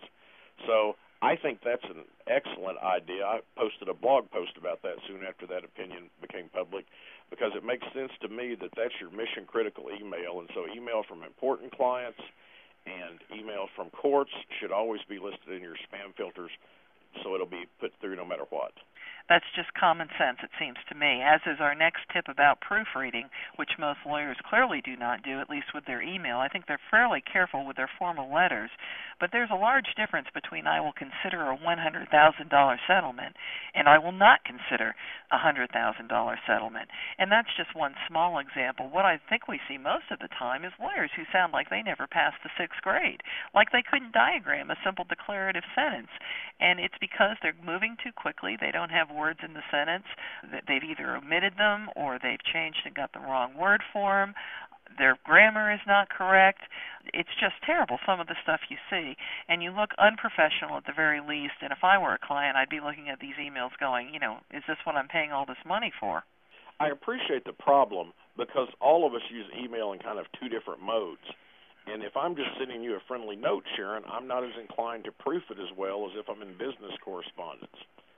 So 0.67 0.95
I 1.21 1.35
think 1.35 1.59
that's 1.63 1.83
an 1.85 2.03
excellent 2.27 2.79
idea. 2.79 3.23
I 3.23 3.39
posted 3.55 3.87
a 3.87 3.93
blog 3.93 4.29
post 4.31 4.57
about 4.57 4.81
that 4.83 4.99
soon 5.07 5.23
after 5.23 5.47
that 5.47 5.63
opinion 5.63 6.09
became 6.21 6.49
public 6.53 6.85
because 7.33 7.51
it 7.57 7.65
makes 7.65 7.81
sense 7.97 8.11
to 8.21 8.29
me 8.29 8.53
that 8.61 8.69
that's 8.77 8.93
your 9.01 9.09
mission 9.09 9.49
critical 9.49 9.89
email 9.89 10.37
and 10.39 10.49
so 10.53 10.69
email 10.69 11.01
from 11.01 11.23
important 11.23 11.73
clients 11.73 12.21
and 12.85 13.17
email 13.33 13.65
from 13.75 13.89
courts 13.89 14.29
should 14.61 14.71
always 14.71 15.01
be 15.09 15.17
listed 15.17 15.49
in 15.49 15.61
your 15.61 15.73
spam 15.89 16.13
filters 16.15 16.51
so 17.23 17.33
it'll 17.33 17.49
be 17.49 17.65
put 17.79 17.91
through 18.01 18.15
no 18.15 18.25
matter 18.25 18.45
what. 18.49 18.73
That's 19.29 19.45
just 19.55 19.73
common 19.73 20.09
sense, 20.19 20.39
it 20.43 20.51
seems 20.59 20.77
to 20.89 20.95
me, 20.95 21.23
as 21.23 21.39
is 21.47 21.61
our 21.61 21.73
next 21.73 22.01
tip 22.11 22.27
about 22.27 22.59
proofreading, 22.59 23.29
which 23.55 23.79
most 23.79 23.99
lawyers 24.05 24.37
clearly 24.43 24.81
do 24.83 24.97
not 24.97 25.23
do, 25.23 25.39
at 25.39 25.49
least 25.49 25.73
with 25.73 25.85
their 25.85 26.01
email. 26.01 26.39
I 26.39 26.49
think 26.49 26.65
they're 26.67 26.91
fairly 26.91 27.21
careful 27.21 27.65
with 27.65 27.77
their 27.77 27.89
formal 27.97 28.33
letters, 28.33 28.69
but 29.23 29.31
there's 29.31 29.49
a 29.51 29.55
large 29.55 29.95
difference 29.95 30.27
between 30.33 30.67
I 30.67 30.81
will 30.81 30.91
consider 30.91 31.47
a 31.49 31.57
$100,000 31.57 32.77
settlement 32.85 33.35
and 33.73 33.87
I 33.87 33.97
will 33.97 34.11
not 34.11 34.43
consider 34.43 34.93
a 35.31 35.37
$100,000 35.39 35.71
settlement. 36.45 36.89
And 37.17 37.31
that's 37.31 37.55
just 37.55 37.75
one 37.75 37.95
small 38.07 38.39
example. 38.39 38.89
What 38.89 39.05
I 39.05 39.19
think 39.29 39.47
we 39.47 39.61
see 39.67 39.77
most 39.77 40.11
of 40.11 40.19
the 40.19 40.27
time 40.27 40.65
is 40.65 40.73
lawyers 40.79 41.11
who 41.15 41.23
sound 41.31 41.53
like 41.53 41.69
they 41.69 41.81
never 41.81 42.07
passed 42.07 42.43
the 42.43 42.51
sixth 42.59 42.81
grade, 42.81 43.21
like 43.55 43.71
they 43.71 43.83
couldn't 43.87 44.11
diagram 44.11 44.69
a 44.69 44.81
simple 44.83 45.05
declarative 45.07 45.63
sentence. 45.73 46.11
And 46.59 46.79
it's 46.79 46.99
because 46.99 47.37
they're 47.41 47.55
moving 47.63 47.95
too 48.03 48.11
quickly, 48.11 48.57
they 48.59 48.71
don't 48.71 48.91
have 48.91 49.12
words 49.13 49.39
in 49.45 49.53
the 49.53 49.63
sentence. 49.71 50.05
They've 50.67 50.83
either 50.83 51.15
omitted 51.15 51.53
them 51.57 51.89
or 51.95 52.19
they've 52.21 52.43
changed 52.43 52.79
and 52.85 52.93
got 52.95 53.13
the 53.13 53.19
wrong 53.19 53.55
word 53.55 53.81
form. 53.91 54.33
Their 54.97 55.17
grammar 55.23 55.73
is 55.73 55.79
not 55.87 56.09
correct. 56.09 56.61
It's 57.13 57.33
just 57.39 57.55
terrible, 57.65 57.97
some 58.05 58.19
of 58.19 58.27
the 58.27 58.35
stuff 58.43 58.61
you 58.69 58.77
see. 58.89 59.15
And 59.47 59.63
you 59.63 59.71
look 59.71 59.91
unprofessional 59.97 60.77
at 60.77 60.85
the 60.85 60.93
very 60.95 61.19
least. 61.19 61.61
And 61.61 61.71
if 61.71 61.83
I 61.83 61.97
were 61.97 62.13
a 62.13 62.19
client, 62.19 62.57
I'd 62.57 62.69
be 62.69 62.79
looking 62.79 63.09
at 63.09 63.19
these 63.19 63.35
emails 63.41 63.71
going, 63.79 64.13
you 64.13 64.19
know, 64.19 64.37
is 64.51 64.63
this 64.67 64.77
what 64.83 64.95
I'm 64.95 65.07
paying 65.07 65.31
all 65.31 65.45
this 65.45 65.61
money 65.65 65.91
for? 65.99 66.23
I 66.79 66.89
appreciate 66.89 67.45
the 67.45 67.53
problem 67.53 68.13
because 68.37 68.67
all 68.81 69.07
of 69.07 69.13
us 69.13 69.21
use 69.31 69.45
email 69.57 69.93
in 69.93 69.99
kind 69.99 70.19
of 70.19 70.25
two 70.39 70.49
different 70.49 70.81
modes. 70.81 71.25
And 71.85 72.01
if 72.03 72.15
I'm 72.15 72.35
just 72.35 72.49
sending 72.57 72.81
you 72.81 72.95
a 72.95 73.03
friendly 73.07 73.35
note, 73.35 73.63
Sharon, 73.75 74.03
I'm 74.07 74.27
not 74.27 74.43
as 74.43 74.55
inclined 74.59 75.03
to 75.05 75.11
proof 75.11 75.43
it 75.51 75.59
as 75.59 75.71
well 75.77 76.05
as 76.05 76.15
if 76.15 76.29
I'm 76.29 76.41
in 76.41 76.53
business 76.53 76.95
correspondence. 77.03 77.75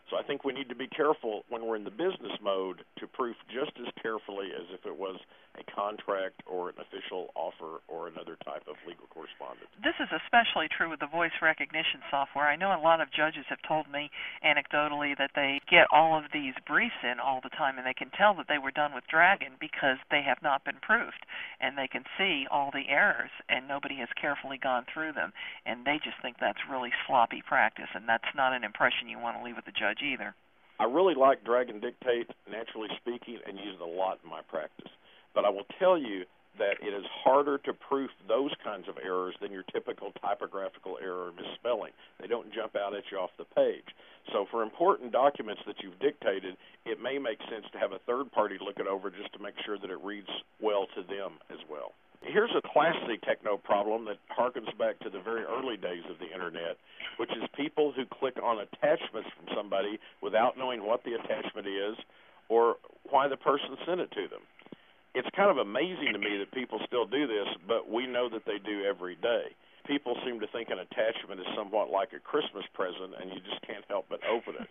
So 0.10 0.18
I 0.18 0.24
think 0.24 0.44
we 0.44 0.54
need 0.54 0.70
to 0.70 0.76
be 0.76 0.88
careful 0.88 1.44
when 1.50 1.66
we're 1.66 1.76
in 1.76 1.84
the 1.84 1.94
business 1.94 2.38
mode 2.42 2.86
to 3.00 3.08
proof 3.08 3.36
just 3.50 3.74
as 3.82 3.90
carefully 4.02 4.54
as 4.54 4.70
if 4.70 4.86
it 4.86 4.96
was 4.96 5.18
a 5.58 5.64
contract 5.72 6.44
or 6.46 6.70
an 6.70 6.76
official 6.78 7.32
offer 7.34 7.82
or 7.88 8.08
another 8.08 8.38
type 8.44 8.68
of 8.68 8.76
legal 8.88 9.08
correspondence. 9.08 9.72
This 9.82 9.96
is 10.04 10.12
especially 10.12 10.68
true 10.68 10.92
with 10.92 11.00
the 11.00 11.10
voice 11.10 11.34
recognition 11.42 12.04
software. 12.12 12.46
I 12.46 12.60
know 12.60 12.76
a 12.76 12.82
lot 12.82 13.00
of 13.00 13.12
judges 13.12 13.48
have 13.50 13.64
told 13.64 13.90
me 13.90 14.12
anecdotally 14.44 15.18
that 15.18 15.32
they 15.34 15.62
get 15.72 15.88
all 15.92 16.18
of 16.18 16.30
these 16.34 16.54
briefs 16.68 17.00
in 17.04 17.20
all 17.20 17.40
the 17.42 17.54
time 17.56 17.78
and 17.80 17.88
they 17.88 17.96
can 17.96 18.12
tell 18.12 18.36
that 18.36 18.48
they 18.52 18.60
were 18.60 18.76
done 18.76 18.94
with 18.94 19.08
Dragon 19.08 19.56
because 19.60 19.98
they 20.12 20.22
have 20.22 20.44
not 20.44 20.68
been 20.68 20.80
proofed 20.84 21.24
and 21.60 21.78
they 21.78 21.88
can 21.88 22.04
see 22.20 22.46
all 22.52 22.70
the 22.70 22.92
errors 22.92 23.32
and 23.48 23.68
nobody 23.68 23.96
has 23.98 24.12
carefully 24.20 24.60
gone 24.60 24.86
through 24.92 25.14
them 25.14 25.32
and 25.66 25.86
they 25.88 25.98
just 26.04 26.20
think 26.22 26.38
that's 26.38 26.68
really 26.70 26.92
sloppy 27.08 27.42
practice 27.42 27.90
and 27.96 28.08
that's 28.08 28.36
not 28.36 28.54
an 28.54 28.64
impression 28.64 29.08
you 29.08 29.20
want 29.20 29.38
to 29.38 29.44
leave 29.44 29.56
with 29.56 29.66
the 29.66 29.72
judge 29.72 29.95
either. 30.02 30.36
I 30.80 30.86
really 30.86 31.16
like 31.16 31.44
Dragon 31.46 31.80
Dictate, 31.80 32.30
naturally 32.50 32.90
speaking, 33.00 33.40
and 33.46 33.58
use 33.58 33.76
it 33.80 33.82
a 33.82 33.86
lot 33.86 34.20
in 34.24 34.30
my 34.30 34.42
practice. 34.42 34.92
But 35.34 35.46
I 35.46 35.50
will 35.50 35.68
tell 35.80 35.98
you 35.98 36.26
that 36.58 36.80
it 36.82 36.94
is 36.94 37.06
harder 37.24 37.58
to 37.60 37.74
proof 37.74 38.10
those 38.28 38.52
kinds 38.64 38.88
of 38.88 38.96
errors 39.04 39.36
than 39.42 39.52
your 39.52 39.64
typical 39.64 40.12
typographical 40.22 40.98
error 41.02 41.28
or 41.28 41.32
misspelling. 41.32 41.92
They 42.20 42.28
don't 42.28 42.54
jump 42.54 42.76
out 42.76 42.96
at 42.96 43.04
you 43.12 43.18
off 43.20 43.32
the 43.38 43.46
page. 43.56 43.88
So 44.32 44.46
for 44.50 44.64
important 44.64 45.12
documents 45.12 45.62
that 45.68 45.76
you've 45.84 46.00
dictated, 46.00 46.56
it 46.86 47.02
may 47.02 47.20
make 47.20 47.40
sense 47.52 47.66
to 47.74 47.80
have 47.80 47.92
a 47.92 48.00
third 48.08 48.32
party 48.32 48.58
look 48.60 48.80
it 48.80 48.88
over 48.88 49.10
just 49.10 49.34
to 49.34 49.40
make 49.40 49.56
sure 49.66 49.78
that 49.78 49.90
it 49.90 50.00
reads 50.04 50.32
well 50.62 50.88
to 50.96 51.04
them 51.04 51.40
as 51.52 51.60
well. 51.70 51.92
Here's 52.22 52.52
a 52.56 52.62
classic 52.62 53.22
techno 53.24 53.58
problem 53.58 54.06
that 54.06 54.18
harkens 54.32 54.72
back 54.78 55.00
to 55.00 55.10
the 55.10 55.20
very 55.20 55.44
early 55.44 55.78
days 55.78 56.04
of 56.10 56.20
the 56.20 56.32
internet, 56.32 56.78
which 57.18 57.32
is 57.32 57.44
people 57.56 57.94
who 57.96 58.06
click 58.06 58.36
on 58.42 58.60
attachments 58.60 59.30
from 59.36 59.56
somebody 59.56 60.00
without 60.22 60.58
knowing 60.58 60.86
what 60.86 61.04
the 61.04 61.14
attachment 61.14 61.68
is 61.68 61.96
or 62.50 62.76
why 63.10 63.28
the 63.28 63.38
person 63.38 63.78
sent 63.86 64.02
it 64.02 64.12
to 64.12 64.28
them 64.28 64.42
it's 65.16 65.32
kind 65.32 65.50
of 65.50 65.58
amazing 65.58 66.12
to 66.12 66.20
me 66.20 66.38
that 66.44 66.52
people 66.52 66.78
still 66.86 67.08
do 67.08 67.26
this, 67.26 67.48
but 67.66 67.90
we 67.90 68.06
know 68.06 68.28
that 68.30 68.44
they 68.46 68.60
do 68.60 68.84
every 68.84 69.16
day. 69.16 69.56
People 69.88 70.20
seem 70.28 70.42
to 70.42 70.48
think 70.52 70.70
an 70.70 70.84
attachment 70.84 71.40
is 71.40 71.48
somewhat 71.56 71.90
like 71.90 72.12
a 72.12 72.20
Christmas 72.20 72.68
present, 72.76 73.16
and 73.16 73.32
you 73.32 73.40
just 73.40 73.64
can't 73.64 73.86
help 73.88 74.06
but 74.10 74.20
open 74.28 74.60
it. 74.60 74.68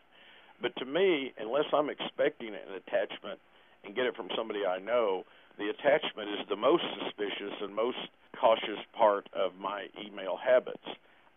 But 0.61 0.77
to 0.77 0.85
me, 0.85 1.33
unless 1.41 1.65
I'm 1.73 1.89
expecting 1.89 2.53
an 2.53 2.77
attachment 2.77 3.41
and 3.85 3.97
get 3.97 4.05
it 4.05 4.15
from 4.17 4.29
somebody 4.37 4.67
I 4.69 4.79
know, 4.79 5.25
the 5.59 5.69
attachment 5.71 6.31
is 6.31 6.47
the 6.49 6.57
most 6.57 6.85
suspicious 7.03 7.55
and 7.61 7.75
most 7.75 7.99
cautious 8.39 8.81
part 8.93 9.29
of 9.33 9.53
my 9.59 9.87
email 10.05 10.37
habits. 10.37 10.85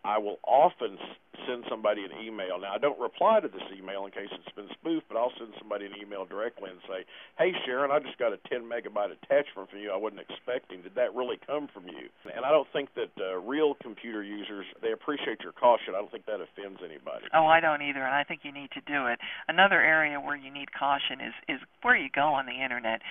I 0.04 0.18
will 0.18 0.40
often 0.44 0.98
send 1.46 1.64
somebody 1.70 2.04
an 2.04 2.12
email. 2.24 2.60
Now, 2.60 2.74
I 2.74 2.78
don't 2.78 3.00
reply 3.00 3.40
to 3.40 3.48
this 3.48 3.64
email 3.76 4.06
in 4.06 4.12
case 4.12 4.32
it's 4.32 4.56
been 4.56 4.70
spoofed, 4.72 5.08
but 5.08 5.18
I'll 5.18 5.34
send 5.38 5.52
somebody 5.60 5.86
an 5.86 5.94
email 6.00 6.26
directly 6.26 6.70
and 6.72 6.80
say, 6.88 7.06
"Hey, 7.38 7.54
Sharon, 7.66 7.92
I 7.92 8.00
just 8.00 8.18
got 8.18 8.34
a 8.34 8.38
10 8.50 8.64
megabyte 8.64 9.12
attachment 9.12 9.70
from 9.70 9.80
you. 9.80 9.92
I 9.92 9.96
wasn't 9.96 10.22
expecting. 10.22 10.82
Did 10.82 10.96
that 10.96 11.14
really 11.14 11.38
come 11.46 11.68
from 11.68 11.88
you?" 11.88 12.10
And 12.34 12.46
I 12.46 12.52
don't 12.52 12.68
think 12.72 12.94
that 12.96 13.12
uh, 13.20 13.38
real 13.40 13.76
computer 13.76 14.24
users 14.24 14.66
they 14.82 14.92
appreciate 14.92 15.42
your 15.42 15.54
caution. 15.54 15.96
I 15.96 16.00
don't 16.00 16.12
think 16.12 16.26
that 16.26 16.42
offends 16.42 16.80
anybody. 16.84 17.28
Oh, 17.34 17.46
I 17.46 17.60
don't 17.60 17.82
either, 17.82 18.04
and 18.04 18.16
I 18.16 18.24
think 18.24 18.42
you 18.44 18.52
need 18.52 18.72
to 18.72 18.82
do 18.82 19.08
it. 19.08 19.20
Another 19.48 19.82
area 19.82 20.20
where 20.20 20.36
you 20.36 20.52
need 20.52 20.72
caution 20.74 21.22
is 21.22 21.34
is 21.48 21.60
where 21.82 21.96
you 21.96 22.10
go 22.10 22.34
on 22.34 22.46
the 22.46 22.64
internet 22.64 23.02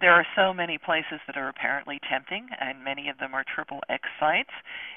there 0.00 0.12
are 0.12 0.26
so 0.36 0.52
many 0.52 0.78
places 0.78 1.20
that 1.26 1.36
are 1.36 1.48
apparently 1.48 1.98
tempting, 2.10 2.48
and 2.60 2.84
many 2.84 3.08
of 3.08 3.18
them 3.18 3.34
are 3.34 3.44
triple 3.54 3.80
X 3.88 4.04
sites. 4.20 4.52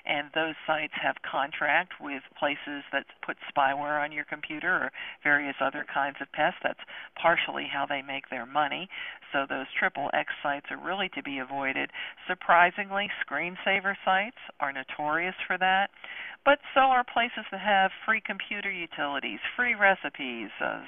And 0.05 0.29
those 0.33 0.55
sites 0.67 0.93
have 1.01 1.15
contract 1.23 1.93
with 1.99 2.23
places 2.37 2.83
that 2.91 3.05
put 3.25 3.37
spyware 3.47 4.03
on 4.03 4.11
your 4.11 4.25
computer 4.25 4.73
or 4.73 4.91
various 5.23 5.55
other 5.61 5.85
kinds 5.91 6.17
of 6.21 6.31
pests. 6.31 6.59
That's 6.63 6.79
partially 7.15 7.67
how 7.71 7.85
they 7.85 8.01
make 8.01 8.29
their 8.29 8.45
money. 8.45 8.89
So 9.31 9.45
those 9.47 9.67
triple 9.77 10.09
X 10.13 10.33
sites 10.41 10.65
are 10.71 10.83
really 10.83 11.09
to 11.15 11.23
be 11.23 11.39
avoided. 11.39 11.91
Surprisingly, 12.27 13.09
screensaver 13.23 13.95
sites 14.03 14.37
are 14.59 14.73
notorious 14.73 15.35
for 15.47 15.57
that. 15.57 15.91
But 16.45 16.59
so 16.73 16.81
are 16.81 17.03
places 17.03 17.45
that 17.51 17.59
have 17.59 17.91
free 18.05 18.21
computer 18.25 18.71
utilities, 18.71 19.39
free 19.55 19.75
recipes, 19.75 20.49
uh, 20.63 20.81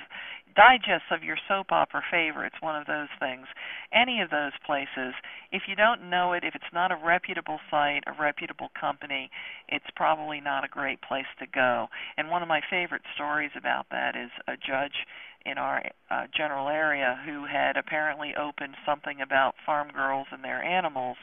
digests 0.56 1.12
of 1.12 1.24
your 1.24 1.38
soap 1.48 1.72
opera 1.72 2.02
favorites, 2.12 2.56
one 2.60 2.76
of 2.76 2.88
those 2.88 3.10
things. 3.20 3.48
Any 3.94 4.22
of 4.22 4.30
those 4.30 4.52
places, 4.66 5.14
if 5.52 5.64
you 5.68 5.76
don't 5.76 6.10
know 6.10 6.34
it, 6.34 6.44
if 6.44 6.56
it's 6.56 6.74
not 6.74 6.92
a 6.92 7.00
reputable 7.04 7.60
site, 7.70 8.04
a 8.08 8.14
reputable 8.20 8.70
company, 8.80 9.30
it's 9.68 9.86
probably 9.96 10.42
not 10.42 10.64
a 10.64 10.68
great 10.68 11.02
place 11.02 11.30
to 11.40 11.48
go. 11.48 11.88
And 12.18 12.30
one 12.30 12.42
of 12.42 12.48
my 12.48 12.62
favorite 12.70 13.04
stories 13.16 13.52
about 13.58 13.88
that 13.92 14.16
is 14.16 14.32
a 14.48 14.54
judge 14.58 15.06
in 15.46 15.58
our 15.58 15.84
uh, 16.10 16.28
general 16.36 16.68
area 16.68 17.20
who 17.26 17.46
had 17.46 17.78
apparently 17.78 18.34
opened 18.36 18.76
something 18.86 19.22
about 19.22 19.56
farm 19.66 19.90
girls 19.90 20.28
and 20.32 20.44
their 20.44 20.64
animals, 20.64 21.18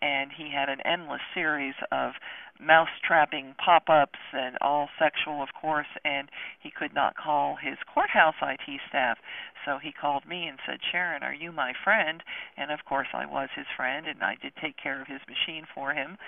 and 0.00 0.30
he 0.36 0.50
had 0.52 0.68
an 0.68 0.80
endless 0.84 1.20
series 1.34 1.74
of 1.90 2.12
mouse 2.60 2.88
trapping 3.06 3.54
pop 3.58 3.88
ups 3.88 4.18
and 4.32 4.56
all 4.60 4.88
sexual, 4.98 5.42
of 5.42 5.48
course, 5.58 5.86
and 6.04 6.28
he 6.60 6.70
could 6.70 6.94
not 6.94 7.16
call 7.16 7.56
his 7.56 7.76
courthouse 7.92 8.34
IT 8.42 8.80
staff. 8.88 9.18
So 9.64 9.78
he 9.78 9.92
called 9.92 10.26
me 10.26 10.46
and 10.46 10.58
said, 10.66 10.78
Sharon, 10.90 11.22
are 11.22 11.34
you 11.34 11.52
my 11.52 11.72
friend? 11.84 12.22
And 12.56 12.70
of 12.70 12.84
course, 12.84 13.08
I 13.14 13.26
was 13.26 13.48
his 13.54 13.66
friend, 13.76 14.06
and 14.06 14.22
I 14.22 14.36
did 14.40 14.52
take 14.60 14.76
care 14.76 15.00
of 15.00 15.08
his 15.08 15.20
machine 15.28 15.66
for 15.74 15.92
him. 15.92 16.18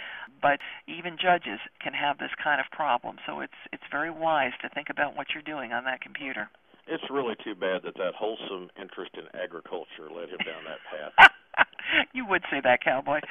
But 0.40 0.60
even 0.86 1.18
judges 1.20 1.60
can 1.80 1.94
have 1.94 2.18
this 2.18 2.34
kind 2.42 2.60
of 2.60 2.66
problem, 2.70 3.16
so 3.26 3.40
it's 3.40 3.60
it's 3.72 3.82
very 3.90 4.10
wise 4.10 4.52
to 4.62 4.68
think 4.68 4.88
about 4.90 5.16
what 5.16 5.28
you're 5.34 5.42
doing 5.42 5.72
on 5.72 5.84
that 5.84 6.00
computer. 6.00 6.48
It's 6.86 7.04
really 7.10 7.34
too 7.42 7.54
bad 7.54 7.82
that 7.84 7.96
that 7.96 8.14
wholesome 8.14 8.70
interest 8.80 9.12
in 9.14 9.24
agriculture 9.40 10.10
led 10.14 10.28
him 10.28 10.38
down 10.44 10.64
that 10.68 10.80
path. 10.84 11.66
you 12.12 12.26
would 12.28 12.42
say 12.50 12.60
that, 12.62 12.82
cowboy. 12.84 13.20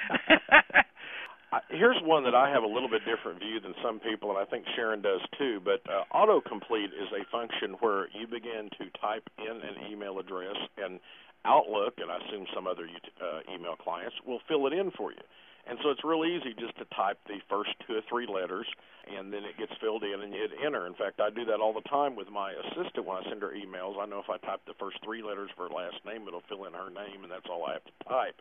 Here's 1.69 2.01
one 2.01 2.23
that 2.23 2.33
I 2.33 2.49
have 2.49 2.63
a 2.63 2.67
little 2.67 2.89
bit 2.89 3.01
different 3.05 3.39
view 3.39 3.59
than 3.59 3.75
some 3.83 3.99
people, 3.99 4.29
and 4.31 4.39
I 4.39 4.45
think 4.45 4.65
Sharon 4.75 5.01
does 5.01 5.21
too. 5.37 5.61
But 5.63 5.85
uh, 5.85 6.05
autocomplete 6.09 6.89
is 6.89 7.09
a 7.13 7.29
function 7.29 7.77
where 7.79 8.07
you 8.09 8.25
begin 8.25 8.69
to 8.81 8.89
type 8.97 9.29
in 9.37 9.61
an 9.61 9.91
email 9.91 10.17
address, 10.17 10.57
and 10.77 10.99
Outlook, 11.45 11.95
and 11.97 12.09
I 12.09 12.17
assume 12.25 12.47
some 12.55 12.65
other 12.65 12.87
uh, 12.87 13.53
email 13.53 13.75
clients, 13.75 14.15
will 14.25 14.39
fill 14.47 14.65
it 14.65 14.73
in 14.73 14.91
for 14.91 15.11
you. 15.11 15.21
And 15.65 15.79
so 15.81 15.89
it's 15.89 16.03
real 16.03 16.25
easy 16.25 16.53
just 16.59 16.75
to 16.77 16.85
type 16.95 17.17
the 17.27 17.39
first 17.49 17.71
two 17.87 17.95
or 17.95 18.03
three 18.09 18.27
letters, 18.27 18.67
and 19.07 19.31
then 19.31 19.45
it 19.47 19.57
gets 19.57 19.71
filled 19.79 20.03
in, 20.03 20.21
and 20.21 20.33
you 20.33 20.41
hit 20.41 20.51
enter. 20.59 20.85
In 20.87 20.93
fact, 20.93 21.19
I 21.19 21.29
do 21.29 21.45
that 21.45 21.63
all 21.63 21.73
the 21.73 21.87
time 21.87 22.15
with 22.15 22.29
my 22.29 22.51
assistant 22.51 23.05
when 23.07 23.17
I 23.17 23.23
send 23.29 23.41
her 23.41 23.55
emails. 23.55 23.95
I 23.95 24.05
know 24.05 24.19
if 24.19 24.29
I 24.29 24.37
type 24.45 24.59
the 24.67 24.75
first 24.75 24.97
three 25.03 25.23
letters 25.23 25.51
of 25.55 25.57
her 25.57 25.73
last 25.73 26.03
name, 26.05 26.27
it'll 26.27 26.43
fill 26.49 26.65
in 26.65 26.73
her 26.73 26.91
name, 26.91 27.23
and 27.23 27.31
that's 27.31 27.47
all 27.49 27.63
I 27.63 27.79
have 27.79 27.85
to 27.85 27.95
type. 28.09 28.35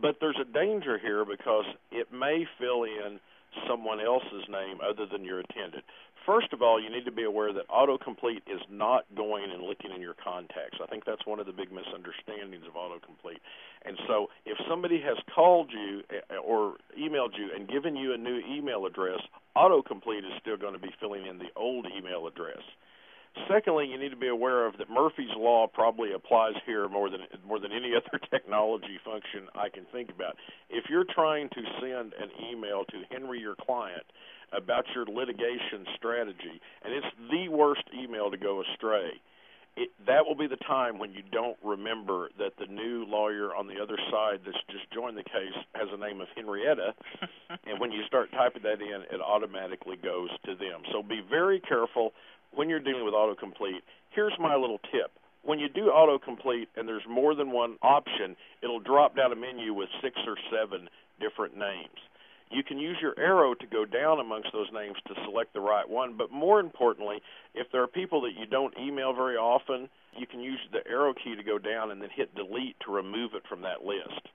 But 0.00 0.16
there's 0.20 0.40
a 0.40 0.48
danger 0.48 0.98
here 0.98 1.24
because 1.24 1.66
it 1.92 2.12
may 2.12 2.46
fill 2.58 2.84
in 2.84 3.20
someone 3.68 4.00
else's 4.00 4.48
name 4.48 4.80
other 4.82 5.06
than 5.06 5.24
your 5.24 5.40
intended. 5.40 5.84
First 6.26 6.52
of 6.52 6.62
all, 6.62 6.80
you 6.80 6.88
need 6.88 7.04
to 7.04 7.12
be 7.12 7.24
aware 7.24 7.52
that 7.52 7.68
autocomplete 7.68 8.42
is 8.46 8.60
not 8.70 9.04
going 9.14 9.50
and 9.50 9.62
looking 9.62 9.92
in 9.92 10.00
your 10.00 10.14
contacts. 10.14 10.78
I 10.82 10.86
think 10.86 11.04
that's 11.04 11.26
one 11.26 11.38
of 11.38 11.46
the 11.46 11.52
big 11.52 11.70
misunderstandings 11.70 12.64
of 12.66 12.74
autocomplete. 12.74 13.44
And 13.84 13.98
so, 14.08 14.28
if 14.46 14.56
somebody 14.68 15.00
has 15.02 15.18
called 15.34 15.70
you 15.70 16.02
eh, 16.08 16.36
or 16.36 16.76
emailed 16.98 17.36
you 17.36 17.50
and 17.54 17.68
given 17.68 17.94
you 17.94 18.14
a 18.14 18.16
new 18.16 18.40
email 18.48 18.86
address, 18.86 19.20
autocomplete 19.54 20.24
is 20.24 20.32
still 20.40 20.56
going 20.56 20.72
to 20.72 20.78
be 20.80 20.94
filling 20.98 21.26
in 21.26 21.38
the 21.38 21.52
old 21.56 21.86
email 21.94 22.26
address. 22.26 22.62
Secondly, 23.48 23.86
you 23.86 23.98
need 23.98 24.10
to 24.10 24.16
be 24.16 24.28
aware 24.28 24.66
of 24.66 24.78
that 24.78 24.88
Murphy's 24.88 25.34
law 25.36 25.66
probably 25.66 26.12
applies 26.12 26.54
here 26.66 26.88
more 26.88 27.10
than 27.10 27.20
more 27.46 27.58
than 27.58 27.72
any 27.72 27.92
other 27.96 28.20
technology 28.30 28.98
function 29.04 29.48
I 29.54 29.68
can 29.68 29.84
think 29.92 30.10
about. 30.10 30.36
If 30.70 30.84
you're 30.88 31.06
trying 31.14 31.48
to 31.50 31.62
send 31.80 32.14
an 32.14 32.30
email 32.50 32.84
to 32.90 33.02
Henry, 33.10 33.40
your 33.40 33.56
client, 33.56 34.04
about 34.52 34.84
your 34.94 35.04
litigation 35.06 35.86
strategy, 35.96 36.60
and 36.84 36.94
it's 36.94 37.06
the 37.30 37.48
worst 37.48 37.82
email 37.92 38.30
to 38.30 38.36
go 38.36 38.62
astray. 38.62 39.20
It, 39.76 39.90
that 40.06 40.24
will 40.24 40.36
be 40.36 40.46
the 40.46 40.62
time 40.70 41.00
when 41.00 41.10
you 41.12 41.22
don't 41.32 41.56
remember 41.64 42.28
that 42.38 42.52
the 42.60 42.66
new 42.66 43.04
lawyer 43.08 43.52
on 43.52 43.66
the 43.66 43.82
other 43.82 43.98
side 44.08 44.38
that's 44.46 44.62
just 44.70 44.88
joined 44.94 45.18
the 45.18 45.24
case 45.24 45.58
has 45.74 45.88
a 45.92 45.96
name 45.96 46.20
of 46.20 46.28
Henrietta, 46.36 46.94
and 47.66 47.80
when 47.80 47.90
you 47.90 48.04
start 48.06 48.30
typing 48.30 48.62
that 48.62 48.80
in, 48.80 49.02
it 49.10 49.20
automatically 49.20 49.96
goes 49.96 50.30
to 50.46 50.54
them. 50.54 50.82
So 50.92 51.02
be 51.02 51.20
very 51.28 51.58
careful 51.58 52.12
when 52.54 52.68
you're 52.68 52.80
dealing 52.80 53.04
with 53.04 53.14
autocomplete. 53.14 53.82
Here's 54.10 54.34
my 54.38 54.54
little 54.56 54.78
tip. 54.92 55.10
When 55.42 55.58
you 55.58 55.68
do 55.68 55.92
autocomplete 55.94 56.68
and 56.76 56.88
there's 56.88 57.06
more 57.08 57.34
than 57.34 57.52
one 57.52 57.76
option, 57.82 58.36
it'll 58.62 58.80
drop 58.80 59.16
down 59.16 59.32
a 59.32 59.36
menu 59.36 59.74
with 59.74 59.88
six 60.02 60.16
or 60.26 60.36
seven 60.50 60.88
different 61.20 61.56
names. 61.56 61.98
You 62.50 62.62
can 62.62 62.78
use 62.78 62.96
your 63.00 63.18
arrow 63.18 63.54
to 63.54 63.66
go 63.66 63.84
down 63.84 64.20
amongst 64.20 64.52
those 64.52 64.68
names 64.72 64.96
to 65.08 65.14
select 65.24 65.52
the 65.52 65.60
right 65.60 65.88
one, 65.88 66.16
but 66.16 66.30
more 66.30 66.60
importantly, 66.60 67.20
if 67.54 67.66
there 67.72 67.82
are 67.82 67.88
people 67.88 68.20
that 68.22 68.38
you 68.38 68.46
don't 68.46 68.74
email 68.78 69.12
very 69.12 69.36
often, 69.36 69.88
you 70.16 70.26
can 70.26 70.40
use 70.40 70.60
the 70.70 70.86
arrow 70.88 71.12
key 71.12 71.34
to 71.34 71.42
go 71.42 71.58
down 71.58 71.90
and 71.90 72.00
then 72.00 72.10
hit 72.14 72.34
delete 72.34 72.76
to 72.80 72.92
remove 72.92 73.34
it 73.34 73.42
from 73.48 73.62
that 73.62 73.84
list. 73.84 74.28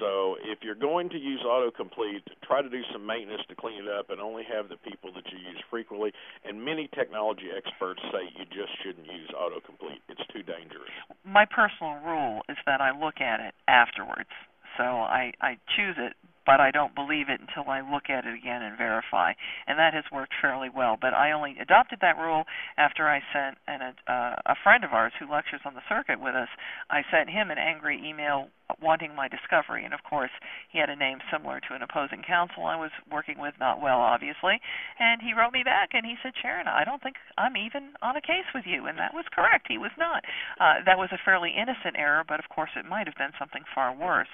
So 0.00 0.36
if 0.42 0.58
you're 0.62 0.78
going 0.78 1.08
to 1.10 1.18
use 1.18 1.40
autocomplete, 1.46 2.22
try 2.44 2.62
to 2.62 2.68
do 2.68 2.82
some 2.92 3.06
maintenance 3.06 3.42
to 3.48 3.54
clean 3.54 3.84
it 3.84 3.88
up 3.88 4.10
and 4.10 4.20
only 4.20 4.44
have 4.44 4.68
the 4.68 4.76
people 4.76 5.10
that 5.14 5.24
you 5.32 5.38
use 5.38 5.60
frequently. 5.70 6.12
And 6.44 6.64
many 6.64 6.88
technology 6.94 7.48
experts 7.56 8.00
say 8.12 8.28
you 8.38 8.44
just 8.46 8.72
shouldn't 8.82 9.06
use 9.06 9.30
autocomplete. 9.34 10.00
It's 10.08 10.26
too 10.32 10.42
dangerous. 10.42 10.92
My 11.24 11.44
personal 11.44 12.00
rule 12.04 12.42
is 12.48 12.56
that 12.66 12.80
I 12.80 12.90
look 12.98 13.20
at 13.20 13.40
it 13.40 13.54
afterwards. 13.68 14.30
So 14.76 14.84
I, 14.84 15.32
I 15.40 15.58
choose 15.76 15.96
it 15.98 16.14
but 16.46 16.60
I 16.60 16.70
don't 16.70 16.94
believe 16.94 17.28
it 17.28 17.40
until 17.40 17.70
I 17.70 17.80
look 17.80 18.10
at 18.10 18.24
it 18.26 18.34
again 18.34 18.62
and 18.62 18.76
verify. 18.76 19.32
And 19.66 19.78
that 19.78 19.94
has 19.94 20.04
worked 20.12 20.34
fairly 20.40 20.68
well. 20.68 20.96
But 21.00 21.14
I 21.14 21.32
only 21.32 21.56
adopted 21.60 21.98
that 22.02 22.18
rule 22.18 22.44
after 22.76 23.08
I 23.08 23.20
sent 23.32 23.58
an, 23.68 23.94
uh, 24.08 24.34
a 24.46 24.56
friend 24.62 24.84
of 24.84 24.92
ours 24.92 25.12
who 25.18 25.30
lectures 25.30 25.62
on 25.64 25.74
the 25.74 25.86
circuit 25.88 26.20
with 26.20 26.34
us. 26.34 26.48
I 26.90 27.02
sent 27.10 27.30
him 27.30 27.50
an 27.50 27.58
angry 27.58 28.00
email 28.02 28.48
wanting 28.80 29.14
my 29.14 29.28
discovery, 29.28 29.84
and 29.84 29.92
of 29.92 30.00
course 30.02 30.30
he 30.70 30.78
had 30.78 30.88
a 30.88 30.96
name 30.96 31.18
similar 31.30 31.60
to 31.60 31.74
an 31.74 31.82
opposing 31.82 32.22
counsel 32.26 32.64
I 32.64 32.76
was 32.76 32.90
working 33.10 33.38
with, 33.38 33.54
not 33.60 33.82
well 33.82 34.00
obviously. 34.00 34.60
And 34.98 35.20
he 35.20 35.34
wrote 35.34 35.52
me 35.52 35.62
back 35.62 35.90
and 35.92 36.06
he 36.06 36.16
said, 36.22 36.32
Sharon, 36.40 36.68
I 36.68 36.84
don't 36.84 37.02
think 37.02 37.16
I'm 37.36 37.56
even 37.56 37.92
on 38.00 38.16
a 38.16 38.22
case 38.22 38.48
with 38.54 38.64
you, 38.66 38.86
and 38.86 38.98
that 38.98 39.14
was 39.14 39.24
correct. 39.32 39.66
He 39.68 39.78
was 39.78 39.92
not. 39.98 40.24
Uh, 40.58 40.80
that 40.86 40.98
was 40.98 41.10
a 41.12 41.20
fairly 41.24 41.52
innocent 41.52 41.96
error, 41.96 42.24
but 42.26 42.40
of 42.40 42.48
course 42.48 42.70
it 42.76 42.88
might 42.88 43.06
have 43.06 43.16
been 43.16 43.36
something 43.38 43.62
far 43.74 43.94
worse 43.94 44.32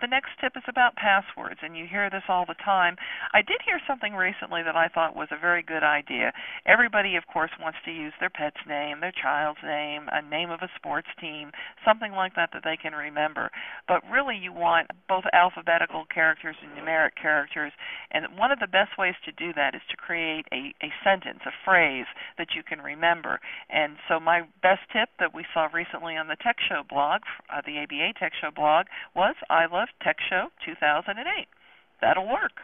the 0.00 0.06
next 0.06 0.30
tip 0.40 0.56
is 0.56 0.62
about 0.68 0.96
passwords, 0.96 1.60
and 1.62 1.76
you 1.76 1.86
hear 1.86 2.10
this 2.10 2.24
all 2.28 2.44
the 2.46 2.58
time. 2.64 2.96
I 3.32 3.42
did 3.42 3.60
hear 3.64 3.80
something 3.86 4.14
recently 4.14 4.62
that 4.62 4.76
I 4.76 4.88
thought 4.88 5.16
was 5.16 5.28
a 5.30 5.38
very 5.38 5.62
good 5.62 5.82
idea. 5.82 6.32
Everybody, 6.66 7.16
of 7.16 7.26
course, 7.26 7.50
wants 7.60 7.78
to 7.84 7.92
use 7.92 8.12
their 8.20 8.30
pet's 8.30 8.60
name, 8.66 9.00
their 9.00 9.14
child's 9.14 9.62
name, 9.62 10.08
a 10.12 10.22
name 10.22 10.50
of 10.50 10.60
a 10.62 10.70
sports 10.76 11.08
team, 11.20 11.52
something 11.84 12.12
like 12.12 12.34
that 12.36 12.50
that 12.52 12.64
they 12.64 12.76
can 12.76 12.92
remember. 12.92 13.50
But 13.88 14.02
really, 14.10 14.36
you 14.36 14.52
want 14.52 14.88
both 15.08 15.24
alphabetical 15.32 16.04
characters 16.12 16.56
and 16.62 16.72
numeric 16.76 17.16
characters, 17.20 17.72
and 18.10 18.36
one 18.36 18.50
of 18.50 18.60
the 18.60 18.66
best 18.66 18.98
ways 18.98 19.14
to 19.24 19.32
do 19.32 19.52
that 19.54 19.74
is 19.74 19.82
to 19.90 19.96
create 19.96 20.46
a, 20.52 20.74
a 20.82 20.90
sentence, 21.02 21.40
a 21.46 21.54
phrase 21.64 22.06
that 22.38 22.54
you 22.54 22.62
can 22.62 22.80
remember. 22.80 23.40
And 23.70 23.96
so, 24.08 24.18
my 24.18 24.42
best 24.62 24.82
tip 24.92 25.08
that 25.18 25.34
we 25.34 25.44
saw 25.52 25.68
recently 25.72 26.16
on 26.16 26.28
the 26.28 26.36
Tech 26.36 26.56
Show 26.60 26.82
blog, 26.88 27.22
uh, 27.48 27.62
the 27.64 27.78
ABA 27.78 28.18
Tech 28.18 28.32
Show 28.40 28.50
blog, 28.50 28.86
was 29.14 29.34
I 29.48 29.66
love 29.74 29.88
Tech 30.04 30.18
Show 30.30 30.54
2008. 30.64 31.26
That'll 32.00 32.30
work. 32.30 32.62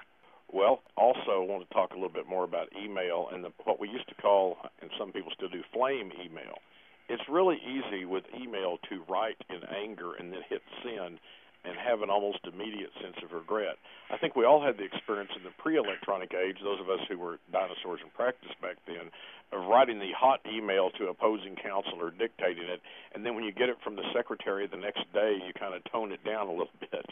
Well, 0.52 0.82
also 0.96 1.42
want 1.42 1.66
to 1.66 1.74
talk 1.74 1.90
a 1.90 1.94
little 1.94 2.14
bit 2.14 2.28
more 2.28 2.44
about 2.44 2.70
email 2.78 3.26
and 3.34 3.42
the, 3.42 3.50
what 3.64 3.80
we 3.80 3.88
used 3.88 4.08
to 4.10 4.14
call, 4.14 4.58
and 4.80 4.90
some 4.96 5.10
people 5.10 5.32
still 5.34 5.48
do, 5.48 5.62
flame 5.74 6.12
email. 6.22 6.62
It's 7.08 7.22
really 7.28 7.58
easy 7.66 8.04
with 8.04 8.22
email 8.30 8.78
to 8.88 9.02
write 9.10 9.42
in 9.50 9.58
anger 9.74 10.14
and 10.14 10.32
then 10.32 10.42
hit 10.48 10.62
send 10.84 11.18
and 11.64 11.76
have 11.76 12.02
an 12.02 12.10
almost 12.10 12.40
immediate 12.44 12.90
sense 13.02 13.16
of 13.22 13.32
regret. 13.32 13.76
I 14.10 14.16
think 14.16 14.34
we 14.34 14.44
all 14.44 14.62
had 14.62 14.76
the 14.78 14.84
experience 14.84 15.30
in 15.36 15.44
the 15.44 15.54
pre-electronic 15.58 16.32
age, 16.32 16.56
those 16.62 16.80
of 16.80 16.88
us 16.88 17.00
who 17.08 17.18
were 17.18 17.38
dinosaurs 17.52 18.00
in 18.02 18.10
practice 18.10 18.52
back 18.62 18.76
then, 18.86 19.10
of 19.52 19.66
writing 19.66 19.98
the 19.98 20.12
hot 20.16 20.40
email 20.46 20.90
to 20.98 21.08
opposing 21.08 21.56
counsel 21.56 22.00
or 22.00 22.10
dictating 22.10 22.64
it, 22.64 22.80
and 23.14 23.26
then 23.26 23.34
when 23.34 23.44
you 23.44 23.52
get 23.52 23.68
it 23.68 23.76
from 23.84 23.96
the 23.96 24.06
secretary 24.14 24.66
the 24.66 24.76
next 24.76 25.04
day, 25.12 25.36
you 25.44 25.52
kind 25.52 25.74
of 25.74 25.82
tone 25.90 26.12
it 26.12 26.24
down 26.24 26.48
a 26.48 26.52
little 26.52 26.72
bit. 26.80 27.06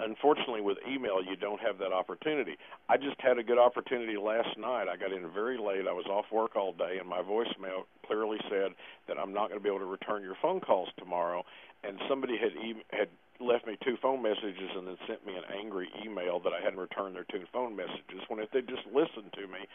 Unfortunately, 0.00 0.60
with 0.60 0.78
email, 0.90 1.22
you 1.22 1.36
don't 1.36 1.60
have 1.60 1.78
that 1.78 1.92
opportunity. 1.92 2.56
I 2.88 2.96
just 2.96 3.20
had 3.20 3.38
a 3.38 3.44
good 3.44 3.58
opportunity 3.58 4.16
last 4.16 4.58
night. 4.58 4.88
I 4.88 4.96
got 4.96 5.12
in 5.12 5.30
very 5.32 5.56
late. 5.56 5.86
I 5.86 5.92
was 5.92 6.06
off 6.06 6.24
work 6.32 6.56
all 6.56 6.72
day, 6.72 6.98
and 6.98 7.08
my 7.08 7.22
voicemail 7.22 7.86
clearly 8.04 8.38
said 8.50 8.72
that 9.06 9.18
I'm 9.18 9.32
not 9.32 9.50
going 9.50 9.60
to 9.60 9.62
be 9.62 9.68
able 9.68 9.78
to 9.78 9.84
return 9.84 10.22
your 10.22 10.34
phone 10.42 10.60
calls 10.60 10.88
tomorrow. 10.98 11.44
And 11.84 12.00
somebody 12.08 12.36
had 12.36 12.52
e- 12.58 12.82
had 12.90 13.08
left 13.40 13.66
me 13.66 13.76
two 13.84 13.96
phone 14.00 14.22
messages 14.22 14.70
and 14.76 14.86
then 14.86 14.96
sent 15.06 15.26
me 15.26 15.34
an 15.34 15.44
angry 15.58 15.88
email 16.04 16.40
that 16.40 16.52
I 16.52 16.62
hadn't 16.62 16.78
returned 16.78 17.16
their 17.16 17.26
two 17.30 17.44
phone 17.52 17.74
messages. 17.74 18.22
When 18.28 18.38
if 18.38 18.50
they 18.50 18.60
just 18.60 18.86
listened 18.86 19.32
to 19.34 19.46
me, 19.46 19.66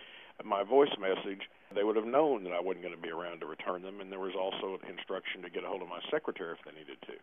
my 0.43 0.63
voice 0.63 0.91
message, 0.99 1.43
they 1.75 1.83
would 1.83 1.95
have 1.95 2.05
known 2.05 2.43
that 2.45 2.53
I 2.53 2.61
wasn't 2.61 2.83
going 2.83 2.95
to 2.95 3.01
be 3.01 3.09
around 3.09 3.41
to 3.41 3.45
return 3.45 3.81
them. 3.81 3.99
And 3.99 4.11
there 4.11 4.19
was 4.19 4.35
also 4.39 4.79
an 4.79 4.89
instruction 4.89 5.41
to 5.43 5.49
get 5.49 5.63
a 5.63 5.67
hold 5.67 5.81
of 5.81 5.89
my 5.89 5.99
secretary 6.09 6.55
if 6.55 6.63
they 6.63 6.71
needed 6.71 6.97
to. 7.07 7.13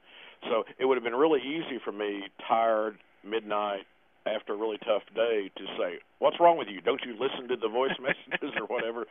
So 0.51 0.65
it 0.79 0.85
would 0.85 0.97
have 0.97 1.05
been 1.05 1.17
really 1.17 1.41
easy 1.41 1.81
for 1.83 1.93
me, 1.93 2.29
tired, 2.47 2.99
midnight, 3.25 3.87
after 4.27 4.55
a 4.55 4.57
really 4.57 4.79
tough 4.79 5.03
day 5.15 5.51
to 5.57 5.65
say, 5.79 6.01
"What's 6.19 6.39
wrong 6.41 6.59
with 6.59 6.69
you? 6.69 6.81
Don't 6.81 7.01
you 7.05 7.15
listen 7.19 7.49
to 7.49 7.57
the 7.57 7.69
voice 7.69 7.97
messages 8.01 8.55
or 8.61 8.67
whatever?" 8.67 9.07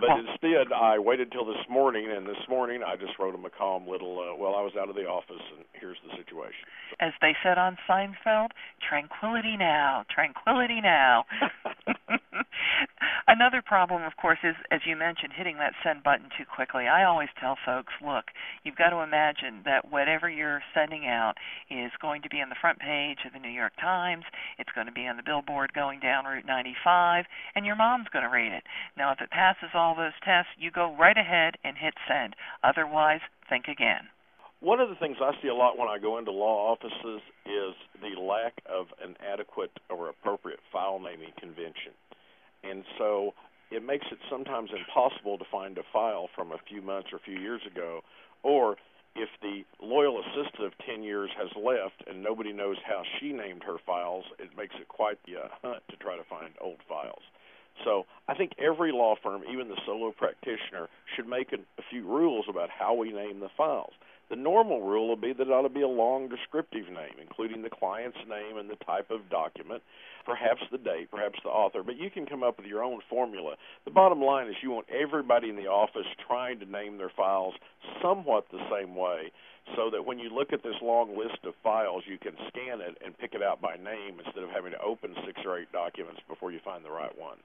But 0.00 0.18
instead, 0.18 0.72
I 0.72 0.98
waited 0.98 1.32
till 1.32 1.44
this 1.44 1.64
morning, 1.68 2.10
and 2.10 2.26
this 2.26 2.48
morning 2.48 2.82
I 2.82 2.96
just 2.96 3.18
wrote 3.18 3.34
him 3.34 3.44
a 3.44 3.50
calm 3.50 3.86
little, 3.88 4.18
uh, 4.18 4.34
"Well, 4.36 4.54
I 4.54 4.62
was 4.62 4.72
out 4.76 4.88
of 4.88 4.94
the 4.94 5.06
office, 5.06 5.42
and 5.56 5.64
here's 5.72 5.98
the 6.08 6.16
situation." 6.16 6.66
As 7.00 7.12
they 7.20 7.36
said 7.42 7.58
on 7.58 7.76
Seinfeld, 7.88 8.50
"Tranquility 8.80 9.56
now, 9.56 10.04
tranquility 10.08 10.80
now." 10.80 11.24
Another 13.28 13.60
problem, 13.60 14.02
of 14.02 14.16
course, 14.16 14.38
is, 14.44 14.54
as 14.70 14.80
you 14.86 14.94
mentioned, 14.94 15.32
hitting 15.34 15.58
that 15.58 15.74
send 15.82 16.02
button 16.02 16.30
too 16.38 16.44
quickly. 16.44 16.86
I 16.86 17.04
always 17.04 17.28
tell 17.40 17.56
folks, 17.66 17.92
look, 18.00 18.26
you've 18.62 18.76
got 18.76 18.90
to 18.90 19.02
imagine 19.02 19.62
that 19.64 19.90
whatever 19.90 20.30
you're 20.30 20.62
sending 20.72 21.06
out 21.06 21.34
is 21.68 21.90
going 22.00 22.22
to 22.22 22.28
be 22.28 22.40
on 22.40 22.48
the 22.48 22.60
front 22.60 22.78
page 22.78 23.18
of 23.26 23.32
the 23.32 23.40
New 23.40 23.50
York 23.50 23.72
Times, 23.80 24.24
it's 24.58 24.70
going 24.74 24.86
to 24.86 24.92
be 24.92 25.06
on 25.06 25.16
the 25.16 25.26
billboard 25.26 25.72
going 25.72 25.98
down 26.00 26.24
Route 26.24 26.46
95, 26.46 27.24
and 27.54 27.66
your 27.66 27.76
mom's 27.76 28.08
going 28.12 28.24
to 28.24 28.30
read 28.30 28.52
it. 28.52 28.64
Now, 28.96 29.12
if 29.12 29.20
it 29.20 29.30
passes 29.30 29.70
all 29.74 29.94
those 29.94 30.16
tests, 30.24 30.50
you 30.56 30.70
go 30.70 30.94
right 30.96 31.18
ahead 31.18 31.54
and 31.64 31.76
hit 31.76 31.94
send. 32.06 32.36
Otherwise, 32.62 33.20
think 33.48 33.66
again. 33.66 34.08
One 34.60 34.80
of 34.80 34.88
the 34.88 34.94
things 34.94 35.18
I 35.20 35.32
see 35.42 35.48
a 35.48 35.54
lot 35.54 35.76
when 35.76 35.88
I 35.88 35.98
go 35.98 36.16
into 36.16 36.30
law 36.30 36.72
offices 36.72 37.20
is 37.44 37.74
the 38.00 38.18
lack 38.20 38.54
of 38.64 38.86
an 39.02 39.16
adequate 39.20 39.70
or 39.90 40.08
appropriate 40.08 40.60
file 40.72 40.98
naming 40.98 41.32
convention. 41.38 41.92
And 42.64 42.84
so 42.98 43.34
it 43.70 43.84
makes 43.84 44.06
it 44.10 44.18
sometimes 44.30 44.70
impossible 44.70 45.38
to 45.38 45.44
find 45.50 45.78
a 45.78 45.82
file 45.92 46.28
from 46.34 46.52
a 46.52 46.58
few 46.68 46.82
months 46.82 47.08
or 47.12 47.16
a 47.16 47.20
few 47.20 47.38
years 47.38 47.62
ago, 47.66 48.02
or 48.42 48.76
if 49.16 49.28
the 49.40 49.64
loyal 49.80 50.20
assistant 50.20 50.66
of 50.66 50.72
10 50.86 51.02
years 51.02 51.30
has 51.36 51.48
left 51.56 52.04
and 52.06 52.22
nobody 52.22 52.52
knows 52.52 52.76
how 52.86 53.02
she 53.18 53.32
named 53.32 53.62
her 53.64 53.76
files, 53.84 54.24
it 54.38 54.50
makes 54.56 54.74
it 54.78 54.88
quite 54.88 55.18
the 55.26 55.36
uh, 55.36 55.48
hunt 55.62 55.82
to 55.88 55.96
try 55.96 56.16
to 56.16 56.24
find 56.24 56.52
old 56.60 56.78
files. 56.88 57.22
So 57.84 58.06
I 58.28 58.34
think 58.34 58.52
every 58.58 58.92
law 58.92 59.16
firm, 59.22 59.42
even 59.50 59.68
the 59.68 59.80
solo 59.84 60.12
practitioner, 60.12 60.88
should 61.14 61.26
make 61.26 61.52
a, 61.52 61.56
a 61.78 61.84
few 61.90 62.04
rules 62.06 62.46
about 62.48 62.70
how 62.70 62.94
we 62.94 63.12
name 63.12 63.40
the 63.40 63.50
files. 63.56 63.92
The 64.28 64.36
normal 64.36 64.82
rule 64.82 65.08
will 65.08 65.16
be 65.16 65.32
that 65.32 65.46
it 65.46 65.52
ought 65.52 65.62
to 65.62 65.68
be 65.68 65.82
a 65.82 65.88
long 65.88 66.28
descriptive 66.28 66.86
name, 66.88 67.14
including 67.20 67.62
the 67.62 67.70
client's 67.70 68.18
name 68.28 68.58
and 68.58 68.68
the 68.68 68.84
type 68.84 69.10
of 69.10 69.30
document, 69.30 69.82
perhaps 70.24 70.62
the 70.72 70.78
date, 70.78 71.10
perhaps 71.10 71.38
the 71.44 71.48
author, 71.48 71.84
but 71.84 71.96
you 71.96 72.10
can 72.10 72.26
come 72.26 72.42
up 72.42 72.58
with 72.58 72.66
your 72.66 72.82
own 72.82 73.00
formula. 73.08 73.54
The 73.84 73.92
bottom 73.92 74.20
line 74.20 74.48
is 74.48 74.56
you 74.62 74.72
want 74.72 74.88
everybody 74.90 75.48
in 75.48 75.56
the 75.56 75.68
office 75.68 76.06
trying 76.26 76.58
to 76.58 76.66
name 76.66 76.98
their 76.98 77.12
files 77.16 77.54
somewhat 78.02 78.46
the 78.50 78.66
same 78.68 78.96
way 78.96 79.30
so 79.74 79.90
that 79.90 80.04
when 80.04 80.18
you 80.18 80.30
look 80.30 80.52
at 80.52 80.62
this 80.62 80.76
long 80.82 81.16
list 81.16 81.38
of 81.44 81.54
files, 81.62 82.02
you 82.06 82.18
can 82.18 82.34
scan 82.48 82.80
it 82.80 82.98
and 83.04 83.18
pick 83.18 83.34
it 83.34 83.42
out 83.42 83.60
by 83.60 83.76
name 83.76 84.18
instead 84.24 84.42
of 84.42 84.50
having 84.50 84.72
to 84.72 84.80
open 84.82 85.14
six 85.24 85.40
or 85.44 85.58
eight 85.58 85.70
documents 85.72 86.20
before 86.28 86.52
you 86.52 86.60
find 86.64 86.84
the 86.84 86.90
right 86.90 87.16
one. 87.18 87.38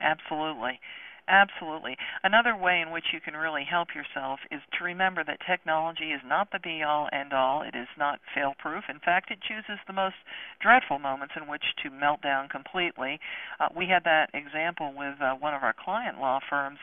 Absolutely. 0.00 0.80
Absolutely. 1.26 1.96
Another 2.22 2.54
way 2.54 2.82
in 2.82 2.90
which 2.90 3.06
you 3.14 3.20
can 3.20 3.34
really 3.34 3.64
help 3.64 3.94
yourself 3.94 4.40
is 4.50 4.60
to 4.76 4.84
remember 4.84 5.24
that 5.24 5.40
technology 5.46 6.12
is 6.12 6.20
not 6.24 6.50
the 6.52 6.58
be 6.58 6.82
all 6.82 7.08
end 7.12 7.32
all. 7.32 7.62
It 7.62 7.74
is 7.74 7.88
not 7.96 8.20
fail 8.34 8.54
proof. 8.58 8.84
In 8.90 8.98
fact, 9.00 9.30
it 9.30 9.40
chooses 9.40 9.78
the 9.86 9.94
most 9.94 10.16
dreadful 10.60 10.98
moments 10.98 11.34
in 11.34 11.48
which 11.48 11.64
to 11.82 11.90
melt 11.90 12.20
down 12.20 12.48
completely. 12.50 13.20
Uh, 13.58 13.68
we 13.74 13.86
had 13.86 14.04
that 14.04 14.30
example 14.34 14.92
with 14.94 15.20
uh, 15.22 15.34
one 15.34 15.54
of 15.54 15.62
our 15.62 15.72
client 15.72 16.20
law 16.20 16.40
firms 16.48 16.78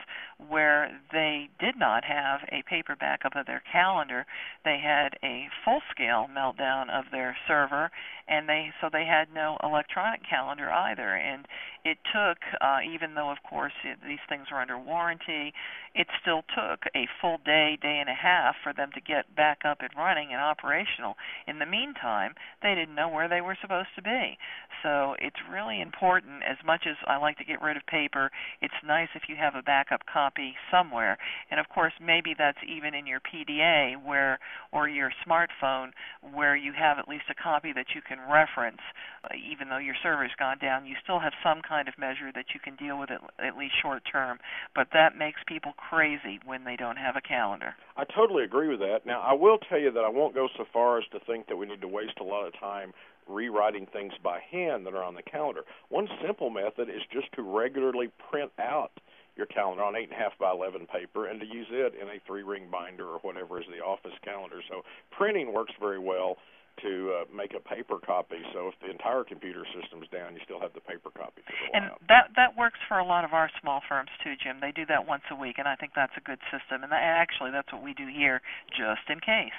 where 0.48 1.00
they 1.12 1.48
did 1.58 1.76
not 1.76 2.04
have 2.04 2.40
a 2.50 2.62
paper 2.68 2.96
backup 2.98 3.36
of 3.36 3.46
their 3.46 3.62
calendar. 3.70 4.26
They 4.64 4.78
had 4.82 5.16
a 5.22 5.48
full 5.64 5.80
scale 5.90 6.26
meltdown 6.32 6.90
of 6.90 7.06
their 7.10 7.36
server 7.46 7.90
and 8.28 8.48
they 8.48 8.70
so 8.80 8.88
they 8.90 9.04
had 9.04 9.34
no 9.34 9.56
electronic 9.62 10.20
calendar 10.28 10.70
either. 10.70 11.14
And 11.16 11.46
it 11.84 11.98
took 12.12 12.38
uh, 12.60 12.78
even 12.82 13.14
though 13.14 13.30
of 13.30 13.38
course 13.48 13.72
it, 13.84 13.98
these 14.06 14.22
things 14.28 14.46
were 14.50 14.60
under 14.60 14.78
warranty 14.78 15.52
it 15.94 16.06
still 16.22 16.42
took 16.54 16.88
a 16.96 17.06
full 17.20 17.38
day 17.44 17.76
day 17.80 17.98
and 18.00 18.08
a 18.08 18.14
half 18.14 18.54
for 18.62 18.72
them 18.72 18.90
to 18.94 19.00
get 19.00 19.34
back 19.36 19.58
up 19.64 19.78
and 19.80 19.90
running 19.96 20.28
and 20.32 20.40
operational. 20.40 21.16
In 21.46 21.58
the 21.58 21.66
meantime 21.66 22.34
they 22.62 22.74
didn't 22.74 22.94
know 22.94 23.08
where 23.08 23.28
they 23.28 23.40
were 23.40 23.56
supposed 23.60 23.94
to 23.96 24.02
be. 24.02 24.38
So 24.82 25.14
it's 25.18 25.36
really 25.50 25.80
important 25.80 26.42
as 26.42 26.56
much 26.64 26.86
as 26.88 26.96
I 27.06 27.16
like 27.16 27.38
to 27.38 27.44
get 27.44 27.60
rid 27.60 27.76
of 27.76 27.86
paper 27.86 28.30
it's 28.60 28.74
nice 28.86 29.08
if 29.14 29.22
you 29.28 29.36
have 29.36 29.54
a 29.54 29.62
backup 29.62 30.02
copy 30.06 30.31
somewhere 30.70 31.18
and 31.50 31.60
of 31.60 31.68
course 31.68 31.92
maybe 32.00 32.34
that's 32.36 32.58
even 32.66 32.94
in 32.94 33.06
your 33.06 33.20
PDA 33.20 34.02
where 34.04 34.38
or 34.72 34.88
your 34.88 35.12
smartphone 35.26 35.90
where 36.32 36.56
you 36.56 36.72
have 36.72 36.98
at 36.98 37.08
least 37.08 37.24
a 37.30 37.34
copy 37.34 37.72
that 37.72 37.86
you 37.94 38.00
can 38.00 38.18
reference. 38.30 38.80
Uh, 39.24 39.28
even 39.36 39.68
though 39.68 39.78
your 39.78 39.94
server's 40.02 40.32
gone 40.38 40.58
down, 40.58 40.86
you 40.86 40.94
still 41.02 41.18
have 41.18 41.32
some 41.42 41.60
kind 41.66 41.88
of 41.88 41.94
measure 41.98 42.30
that 42.34 42.46
you 42.54 42.60
can 42.60 42.76
deal 42.76 42.98
with 42.98 43.10
it 43.10 43.20
at 43.38 43.56
least 43.56 43.74
short 43.80 44.02
term. 44.10 44.38
But 44.74 44.88
that 44.92 45.16
makes 45.16 45.40
people 45.46 45.72
crazy 45.76 46.40
when 46.44 46.64
they 46.64 46.76
don't 46.76 46.96
have 46.96 47.16
a 47.16 47.20
calendar. 47.20 47.74
I 47.96 48.04
totally 48.04 48.44
agree 48.44 48.68
with 48.68 48.80
that. 48.80 49.04
Now, 49.04 49.20
I 49.20 49.34
will 49.34 49.58
tell 49.58 49.78
you 49.78 49.90
that 49.92 50.04
I 50.04 50.08
won't 50.08 50.34
go 50.34 50.48
so 50.56 50.64
far 50.72 50.98
as 50.98 51.04
to 51.12 51.20
think 51.20 51.48
that 51.48 51.56
we 51.56 51.66
need 51.66 51.80
to 51.82 51.88
waste 51.88 52.18
a 52.20 52.24
lot 52.24 52.46
of 52.46 52.58
time 52.58 52.92
rewriting 53.28 53.86
things 53.86 54.12
by 54.22 54.40
hand 54.50 54.84
that 54.84 54.94
are 54.94 55.04
on 55.04 55.14
the 55.14 55.22
calendar. 55.22 55.62
One 55.88 56.08
simple 56.24 56.50
method 56.50 56.88
is 56.88 57.02
just 57.12 57.32
to 57.34 57.42
regularly 57.42 58.10
print 58.30 58.50
out 58.58 58.90
your 59.36 59.46
calendar 59.46 59.82
on 59.82 59.96
eight 59.96 60.10
and 60.10 60.12
a 60.12 60.16
half 60.16 60.36
by 60.38 60.50
eleven 60.50 60.86
paper 60.86 61.26
and 61.26 61.40
to 61.40 61.46
use 61.46 61.68
it 61.70 61.94
in 62.00 62.08
a 62.08 62.20
three 62.26 62.42
ring 62.42 62.68
binder 62.70 63.06
or 63.06 63.18
whatever 63.20 63.60
is 63.60 63.66
the 63.70 63.82
office 63.82 64.16
calendar. 64.24 64.60
So 64.68 64.82
printing 65.10 65.52
works 65.52 65.72
very 65.80 65.98
well 65.98 66.36
to 66.80 67.12
uh, 67.12 67.24
make 67.28 67.52
a 67.52 67.60
paper 67.60 68.00
copy. 68.00 68.40
So 68.52 68.68
if 68.68 68.74
the 68.80 68.90
entire 68.90 69.24
computer 69.24 69.64
system's 69.76 70.08
down, 70.08 70.32
you 70.34 70.40
still 70.44 70.60
have 70.60 70.72
the 70.72 70.80
paper 70.80 71.10
copy. 71.12 71.44
and 71.72 71.92
that 72.08 72.32
that 72.36 72.56
works 72.56 72.80
for 72.88 72.98
a 72.98 73.04
lot 73.04 73.24
of 73.24 73.32
our 73.32 73.50
small 73.60 73.82
firms 73.88 74.08
too, 74.24 74.34
Jim. 74.40 74.58
They 74.60 74.72
do 74.72 74.86
that 74.86 75.06
once 75.06 75.22
a 75.30 75.36
week, 75.36 75.56
and 75.58 75.68
I 75.68 75.76
think 75.76 75.92
that's 75.94 76.16
a 76.16 76.24
good 76.24 76.40
system. 76.48 76.82
And 76.82 76.90
that, 76.90 77.02
actually, 77.02 77.50
that's 77.52 77.68
what 77.72 77.82
we 77.82 77.92
do 77.92 78.08
here, 78.08 78.40
just 78.72 79.04
in 79.08 79.20
case. 79.20 79.56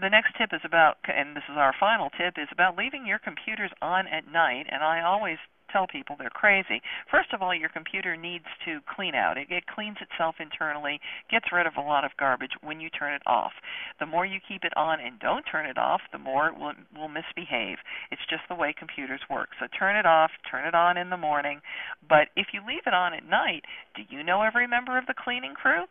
The 0.00 0.08
next 0.08 0.36
tip 0.36 0.52
is 0.52 0.60
about, 0.64 0.98
and 1.04 1.36
this 1.36 1.44
is 1.48 1.56
our 1.56 1.74
final 1.78 2.08
tip, 2.16 2.36
is 2.36 2.48
about 2.52 2.76
leaving 2.76 3.06
your 3.06 3.18
computers 3.18 3.70
on 3.80 4.06
at 4.08 4.28
night. 4.28 4.66
And 4.68 4.82
I 4.82 5.02
always 5.02 5.38
tell 5.72 5.86
people 5.86 6.16
they're 6.18 6.30
crazy. 6.30 6.82
First 7.10 7.32
of 7.32 7.42
all, 7.42 7.54
your 7.54 7.68
computer 7.68 8.16
needs 8.16 8.44
to 8.64 8.80
clean 8.94 9.14
out. 9.14 9.38
It, 9.38 9.48
it 9.50 9.66
cleans 9.66 9.96
itself 10.00 10.36
internally, 10.38 11.00
gets 11.30 11.46
rid 11.52 11.66
of 11.66 11.76
a 11.76 11.80
lot 11.80 12.04
of 12.04 12.12
garbage 12.18 12.52
when 12.62 12.80
you 12.80 12.90
turn 12.90 13.14
it 13.14 13.22
off. 13.26 13.52
The 13.98 14.06
more 14.06 14.26
you 14.26 14.38
keep 14.46 14.64
it 14.64 14.76
on 14.76 15.00
and 15.00 15.18
don't 15.18 15.44
turn 15.50 15.66
it 15.66 15.78
off, 15.78 16.00
the 16.12 16.18
more 16.18 16.48
it 16.48 16.58
will, 16.58 16.72
will 16.94 17.08
misbehave. 17.08 17.78
It's 18.10 18.26
just 18.28 18.42
the 18.48 18.54
way 18.54 18.74
computers 18.76 19.20
work. 19.30 19.48
So 19.58 19.66
turn 19.78 19.96
it 19.96 20.06
off, 20.06 20.30
turn 20.50 20.66
it 20.66 20.74
on 20.74 20.96
in 20.96 21.10
the 21.10 21.16
morning. 21.16 21.60
But 22.08 22.28
if 22.36 22.48
you 22.52 22.60
leave 22.66 22.86
it 22.86 22.94
on 22.94 23.14
at 23.14 23.28
night, 23.28 23.64
do 23.96 24.02
you 24.08 24.22
know 24.22 24.42
every 24.42 24.66
member 24.66 24.98
of 24.98 25.06
the 25.06 25.14
cleaning 25.16 25.54
crew? 25.54 25.84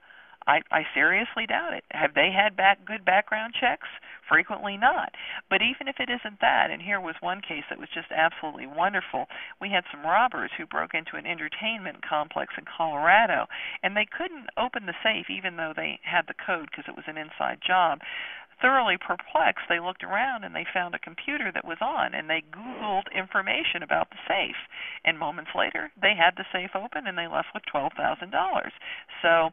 I, 0.48 0.62
I 0.72 0.84
seriously 0.94 1.46
doubt 1.46 1.74
it. 1.74 1.84
Have 1.92 2.14
they 2.14 2.32
had 2.32 2.58
back 2.58 2.86
good 2.86 3.06
background 3.06 3.54
checks? 3.60 3.88
Frequently 4.28 4.78
not. 4.78 5.14
But 5.50 5.62
even 5.62 5.88
if 5.88 6.00
it 6.00 6.10
isn't 6.10 6.40
that, 6.42 6.72
and 6.72 6.82
here 6.82 7.00
was 7.00 7.16
one 7.20 7.42
case 7.42 7.64
that 7.70 7.80
was 7.80 7.90
just 7.94 8.12
absolutely 8.12 8.66
wonderful. 8.66 9.28
We 9.60 9.70
had 9.70 9.84
some 9.92 10.06
robbers 10.06 10.52
who 10.58 10.66
broke 10.66 10.94
into 10.94 11.18
an 11.18 11.26
entertainment 11.26 12.02
complex 12.08 12.54
in 12.58 12.66
Colorado, 12.66 13.48
and 13.84 13.96
they 13.96 14.08
couldn't 14.08 14.50
open 14.58 14.86
the 14.86 14.98
safe 15.04 15.30
even 15.30 15.58
though 15.58 15.74
they 15.76 16.00
had 16.04 16.26
the 16.28 16.34
code 16.46 16.70
because 16.72 16.86
it 16.88 16.96
was 16.96 17.06
an 17.08 17.18
inside 17.18 17.60
job 17.66 18.00
thoroughly 18.62 18.96
perplexed, 18.96 19.66
they 19.68 19.80
looked 19.80 20.04
around 20.04 20.44
and 20.44 20.56
they 20.56 20.66
found 20.72 20.94
a 20.94 21.00
computer 21.00 21.52
that 21.52 21.66
was 21.66 21.80
on 21.82 22.14
and 22.14 22.30
they 22.30 22.44
Googled 22.54 23.12
information 23.12 23.82
about 23.82 24.10
the 24.12 24.22
safe. 24.28 24.56
And 25.04 25.18
moments 25.18 25.52
later, 25.56 25.92
they 26.00 26.14
had 26.16 26.38
the 26.38 26.46
safe 26.54 26.72
open 26.76 27.08
and 27.08 27.18
they 27.18 27.28
left 27.28 27.50
with 27.54 27.64
$12,000. 27.74 28.30
So 29.22 29.50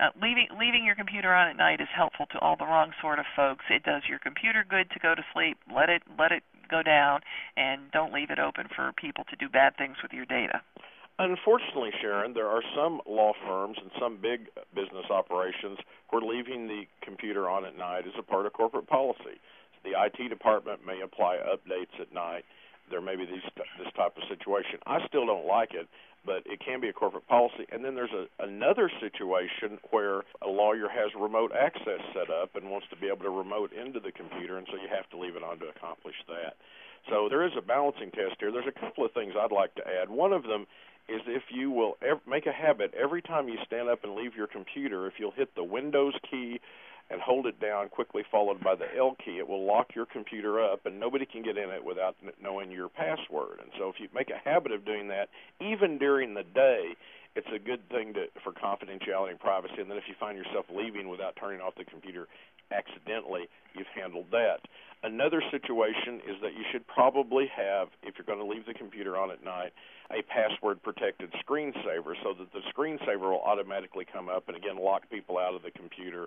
uh, 0.00 0.10
leaving 0.20 0.48
leaving 0.58 0.84
your 0.84 0.94
computer 0.94 1.32
on 1.32 1.48
at 1.48 1.56
night 1.56 1.80
is 1.80 1.88
helpful 1.94 2.26
to 2.32 2.38
all 2.38 2.56
the 2.56 2.64
wrong 2.64 2.92
sort 3.00 3.18
of 3.18 3.26
folks. 3.36 3.64
It 3.70 3.82
does 3.82 4.02
your 4.08 4.18
computer 4.18 4.64
good 4.68 4.90
to 4.90 4.98
go 4.98 5.14
to 5.14 5.22
sleep. 5.32 5.58
Let 5.74 5.88
it 5.88 6.02
let 6.18 6.32
it 6.32 6.42
go 6.70 6.82
down, 6.82 7.20
and 7.56 7.90
don't 7.92 8.12
leave 8.12 8.30
it 8.30 8.38
open 8.38 8.68
for 8.74 8.92
people 8.92 9.24
to 9.30 9.36
do 9.36 9.48
bad 9.48 9.76
things 9.76 9.96
with 10.02 10.12
your 10.12 10.24
data. 10.24 10.62
Unfortunately, 11.18 11.90
Sharon, 12.00 12.34
there 12.34 12.48
are 12.48 12.62
some 12.74 13.00
law 13.06 13.32
firms 13.46 13.78
and 13.80 13.90
some 14.00 14.18
big 14.20 14.48
business 14.74 15.06
operations 15.10 15.78
where 16.10 16.22
leaving 16.22 16.66
the 16.66 16.84
computer 17.02 17.48
on 17.48 17.64
at 17.64 17.78
night 17.78 18.06
is 18.06 18.14
a 18.18 18.22
part 18.22 18.46
of 18.46 18.52
corporate 18.52 18.88
policy. 18.88 19.38
The 19.84 19.92
IT 19.94 20.28
department 20.28 20.80
may 20.84 21.02
apply 21.02 21.36
updates 21.36 22.00
at 22.00 22.12
night. 22.12 22.44
There 22.90 23.00
may 23.00 23.16
be 23.16 23.26
these, 23.26 23.44
this 23.56 23.92
type 23.96 24.16
of 24.16 24.22
situation. 24.28 24.78
I 24.86 25.06
still 25.06 25.26
don't 25.26 25.46
like 25.46 25.74
it 25.74 25.88
but 26.26 26.42
it 26.46 26.60
can 26.64 26.80
be 26.80 26.88
a 26.88 26.92
corporate 26.92 27.26
policy. 27.28 27.66
And 27.70 27.84
then 27.84 27.94
there's 27.94 28.12
a, 28.12 28.26
another 28.42 28.90
situation 29.00 29.78
where 29.90 30.24
a 30.42 30.48
lawyer 30.48 30.88
has 30.88 31.12
remote 31.18 31.52
access 31.52 32.00
set 32.12 32.30
up 32.30 32.56
and 32.56 32.70
wants 32.70 32.86
to 32.90 32.96
be 32.96 33.06
able 33.08 33.24
to 33.24 33.30
remote 33.30 33.72
into 33.72 34.00
the 34.00 34.12
computer, 34.12 34.58
and 34.58 34.66
so 34.70 34.76
you 34.76 34.88
have 34.88 35.08
to 35.10 35.18
leave 35.18 35.36
it 35.36 35.44
on 35.44 35.58
to 35.60 35.66
accomplish 35.68 36.16
that. 36.28 36.56
So 37.10 37.28
there 37.28 37.44
is 37.44 37.52
a 37.58 37.62
balancing 37.62 38.10
test 38.10 38.36
here. 38.40 38.50
There's 38.50 38.68
a 38.68 38.80
couple 38.80 39.04
of 39.04 39.12
things 39.12 39.34
I'd 39.38 39.52
like 39.52 39.74
to 39.76 39.84
add. 39.86 40.08
One 40.08 40.32
of 40.32 40.44
them 40.44 40.66
is 41.08 41.20
if 41.26 41.42
you 41.52 41.70
will 41.70 41.98
ev- 42.00 42.24
make 42.26 42.46
a 42.46 42.52
habit 42.52 42.94
every 42.94 43.20
time 43.20 43.48
you 43.48 43.58
stand 43.66 43.90
up 43.90 44.04
and 44.04 44.14
leave 44.14 44.34
your 44.34 44.46
computer, 44.46 45.06
if 45.06 45.14
you'll 45.18 45.36
hit 45.36 45.54
the 45.54 45.64
Windows 45.64 46.14
key 46.30 46.60
and 47.14 47.22
hold 47.22 47.46
it 47.46 47.60
down, 47.60 47.88
quickly 47.88 48.24
followed 48.28 48.60
by 48.60 48.74
the 48.74 48.90
L 48.98 49.16
key, 49.24 49.38
it 49.38 49.48
will 49.48 49.64
lock 49.64 49.94
your 49.94 50.04
computer 50.04 50.60
up, 50.60 50.84
and 50.84 50.98
nobody 50.98 51.24
can 51.24 51.42
get 51.42 51.56
in 51.56 51.70
it 51.70 51.84
without 51.84 52.16
knowing 52.42 52.72
your 52.72 52.88
password. 52.88 53.60
And 53.62 53.70
so, 53.78 53.88
if 53.88 54.00
you 54.00 54.08
make 54.12 54.30
a 54.30 54.48
habit 54.48 54.72
of 54.72 54.84
doing 54.84 55.08
that, 55.08 55.28
even 55.60 55.96
during 55.96 56.34
the 56.34 56.42
day, 56.42 56.96
it's 57.36 57.46
a 57.54 57.58
good 57.58 57.88
thing 57.88 58.14
to, 58.14 58.26
for 58.42 58.50
confidentiality 58.52 59.30
and 59.30 59.38
privacy. 59.38 59.78
And 59.78 59.88
then, 59.88 59.96
if 59.96 60.04
you 60.08 60.14
find 60.18 60.36
yourself 60.36 60.66
leaving 60.74 61.08
without 61.08 61.36
turning 61.38 61.60
off 61.60 61.74
the 61.78 61.84
computer 61.84 62.26
accidentally, 62.72 63.46
you've 63.74 63.86
handled 63.94 64.26
that. 64.32 64.58
Another 65.04 65.42
situation 65.52 66.18
is 66.26 66.40
that 66.42 66.54
you 66.54 66.64
should 66.72 66.84
probably 66.88 67.46
have, 67.54 67.88
if 68.02 68.14
you're 68.18 68.26
going 68.26 68.40
to 68.40 68.50
leave 68.50 68.66
the 68.66 68.74
computer 68.74 69.16
on 69.16 69.30
at 69.30 69.44
night, 69.44 69.72
a 70.10 70.22
password 70.22 70.82
protected 70.82 71.30
screensaver 71.46 72.16
so 72.24 72.34
that 72.34 72.50
the 72.52 72.60
screensaver 72.74 73.30
will 73.30 73.42
automatically 73.44 74.06
come 74.10 74.28
up 74.28 74.48
and 74.48 74.56
again 74.56 74.76
lock 74.76 75.08
people 75.10 75.38
out 75.38 75.54
of 75.54 75.62
the 75.62 75.70
computer 75.70 76.26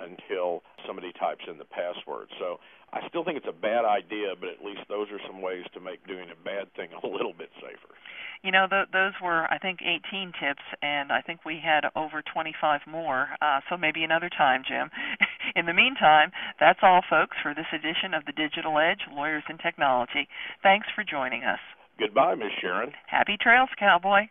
until 0.00 0.62
somebody 0.86 1.12
types 1.12 1.44
in 1.48 1.58
the 1.58 1.64
password. 1.64 2.28
So 2.38 2.58
I 2.92 3.06
still 3.08 3.24
think 3.24 3.36
it's 3.36 3.50
a 3.50 3.56
bad 3.56 3.84
idea, 3.84 4.32
but 4.38 4.48
at 4.48 4.64
least 4.64 4.86
those 4.88 5.08
are 5.10 5.20
some 5.26 5.42
ways 5.42 5.64
to 5.74 5.80
make 5.80 6.06
doing 6.06 6.30
a 6.30 6.38
bad 6.44 6.72
thing 6.74 6.88
a 6.92 7.06
little 7.06 7.32
bit 7.32 7.50
safer. 7.60 7.92
You 8.42 8.52
know, 8.52 8.66
th- 8.68 8.92
those 8.92 9.12
were 9.22 9.50
I 9.50 9.58
think 9.58 9.80
18 9.82 10.32
tips, 10.38 10.62
and 10.82 11.10
I 11.10 11.20
think 11.20 11.44
we 11.44 11.58
had 11.62 11.88
over 11.96 12.22
25 12.22 12.80
more. 12.86 13.28
Uh, 13.40 13.60
so 13.68 13.76
maybe 13.76 14.04
another 14.04 14.30
time, 14.30 14.62
Jim. 14.66 14.90
In 15.56 15.66
the 15.66 15.74
meantime, 15.74 16.30
that's 16.60 16.80
all, 16.82 17.02
folks, 17.08 17.36
for 17.42 17.54
this 17.54 17.70
edition 17.72 18.14
of 18.14 18.24
the 18.24 18.32
Digital 18.32 18.78
Edge 18.78 19.02
Lawyers 19.10 19.44
and 19.48 19.58
Technology. 19.58 20.28
Thanks 20.62 20.86
for 20.94 21.02
joining 21.02 21.44
us. 21.44 21.60
Goodbye, 21.98 22.34
Miss 22.34 22.52
Sharon. 22.60 22.92
Happy 23.06 23.36
trails, 23.40 23.70
cowboy. 23.78 24.28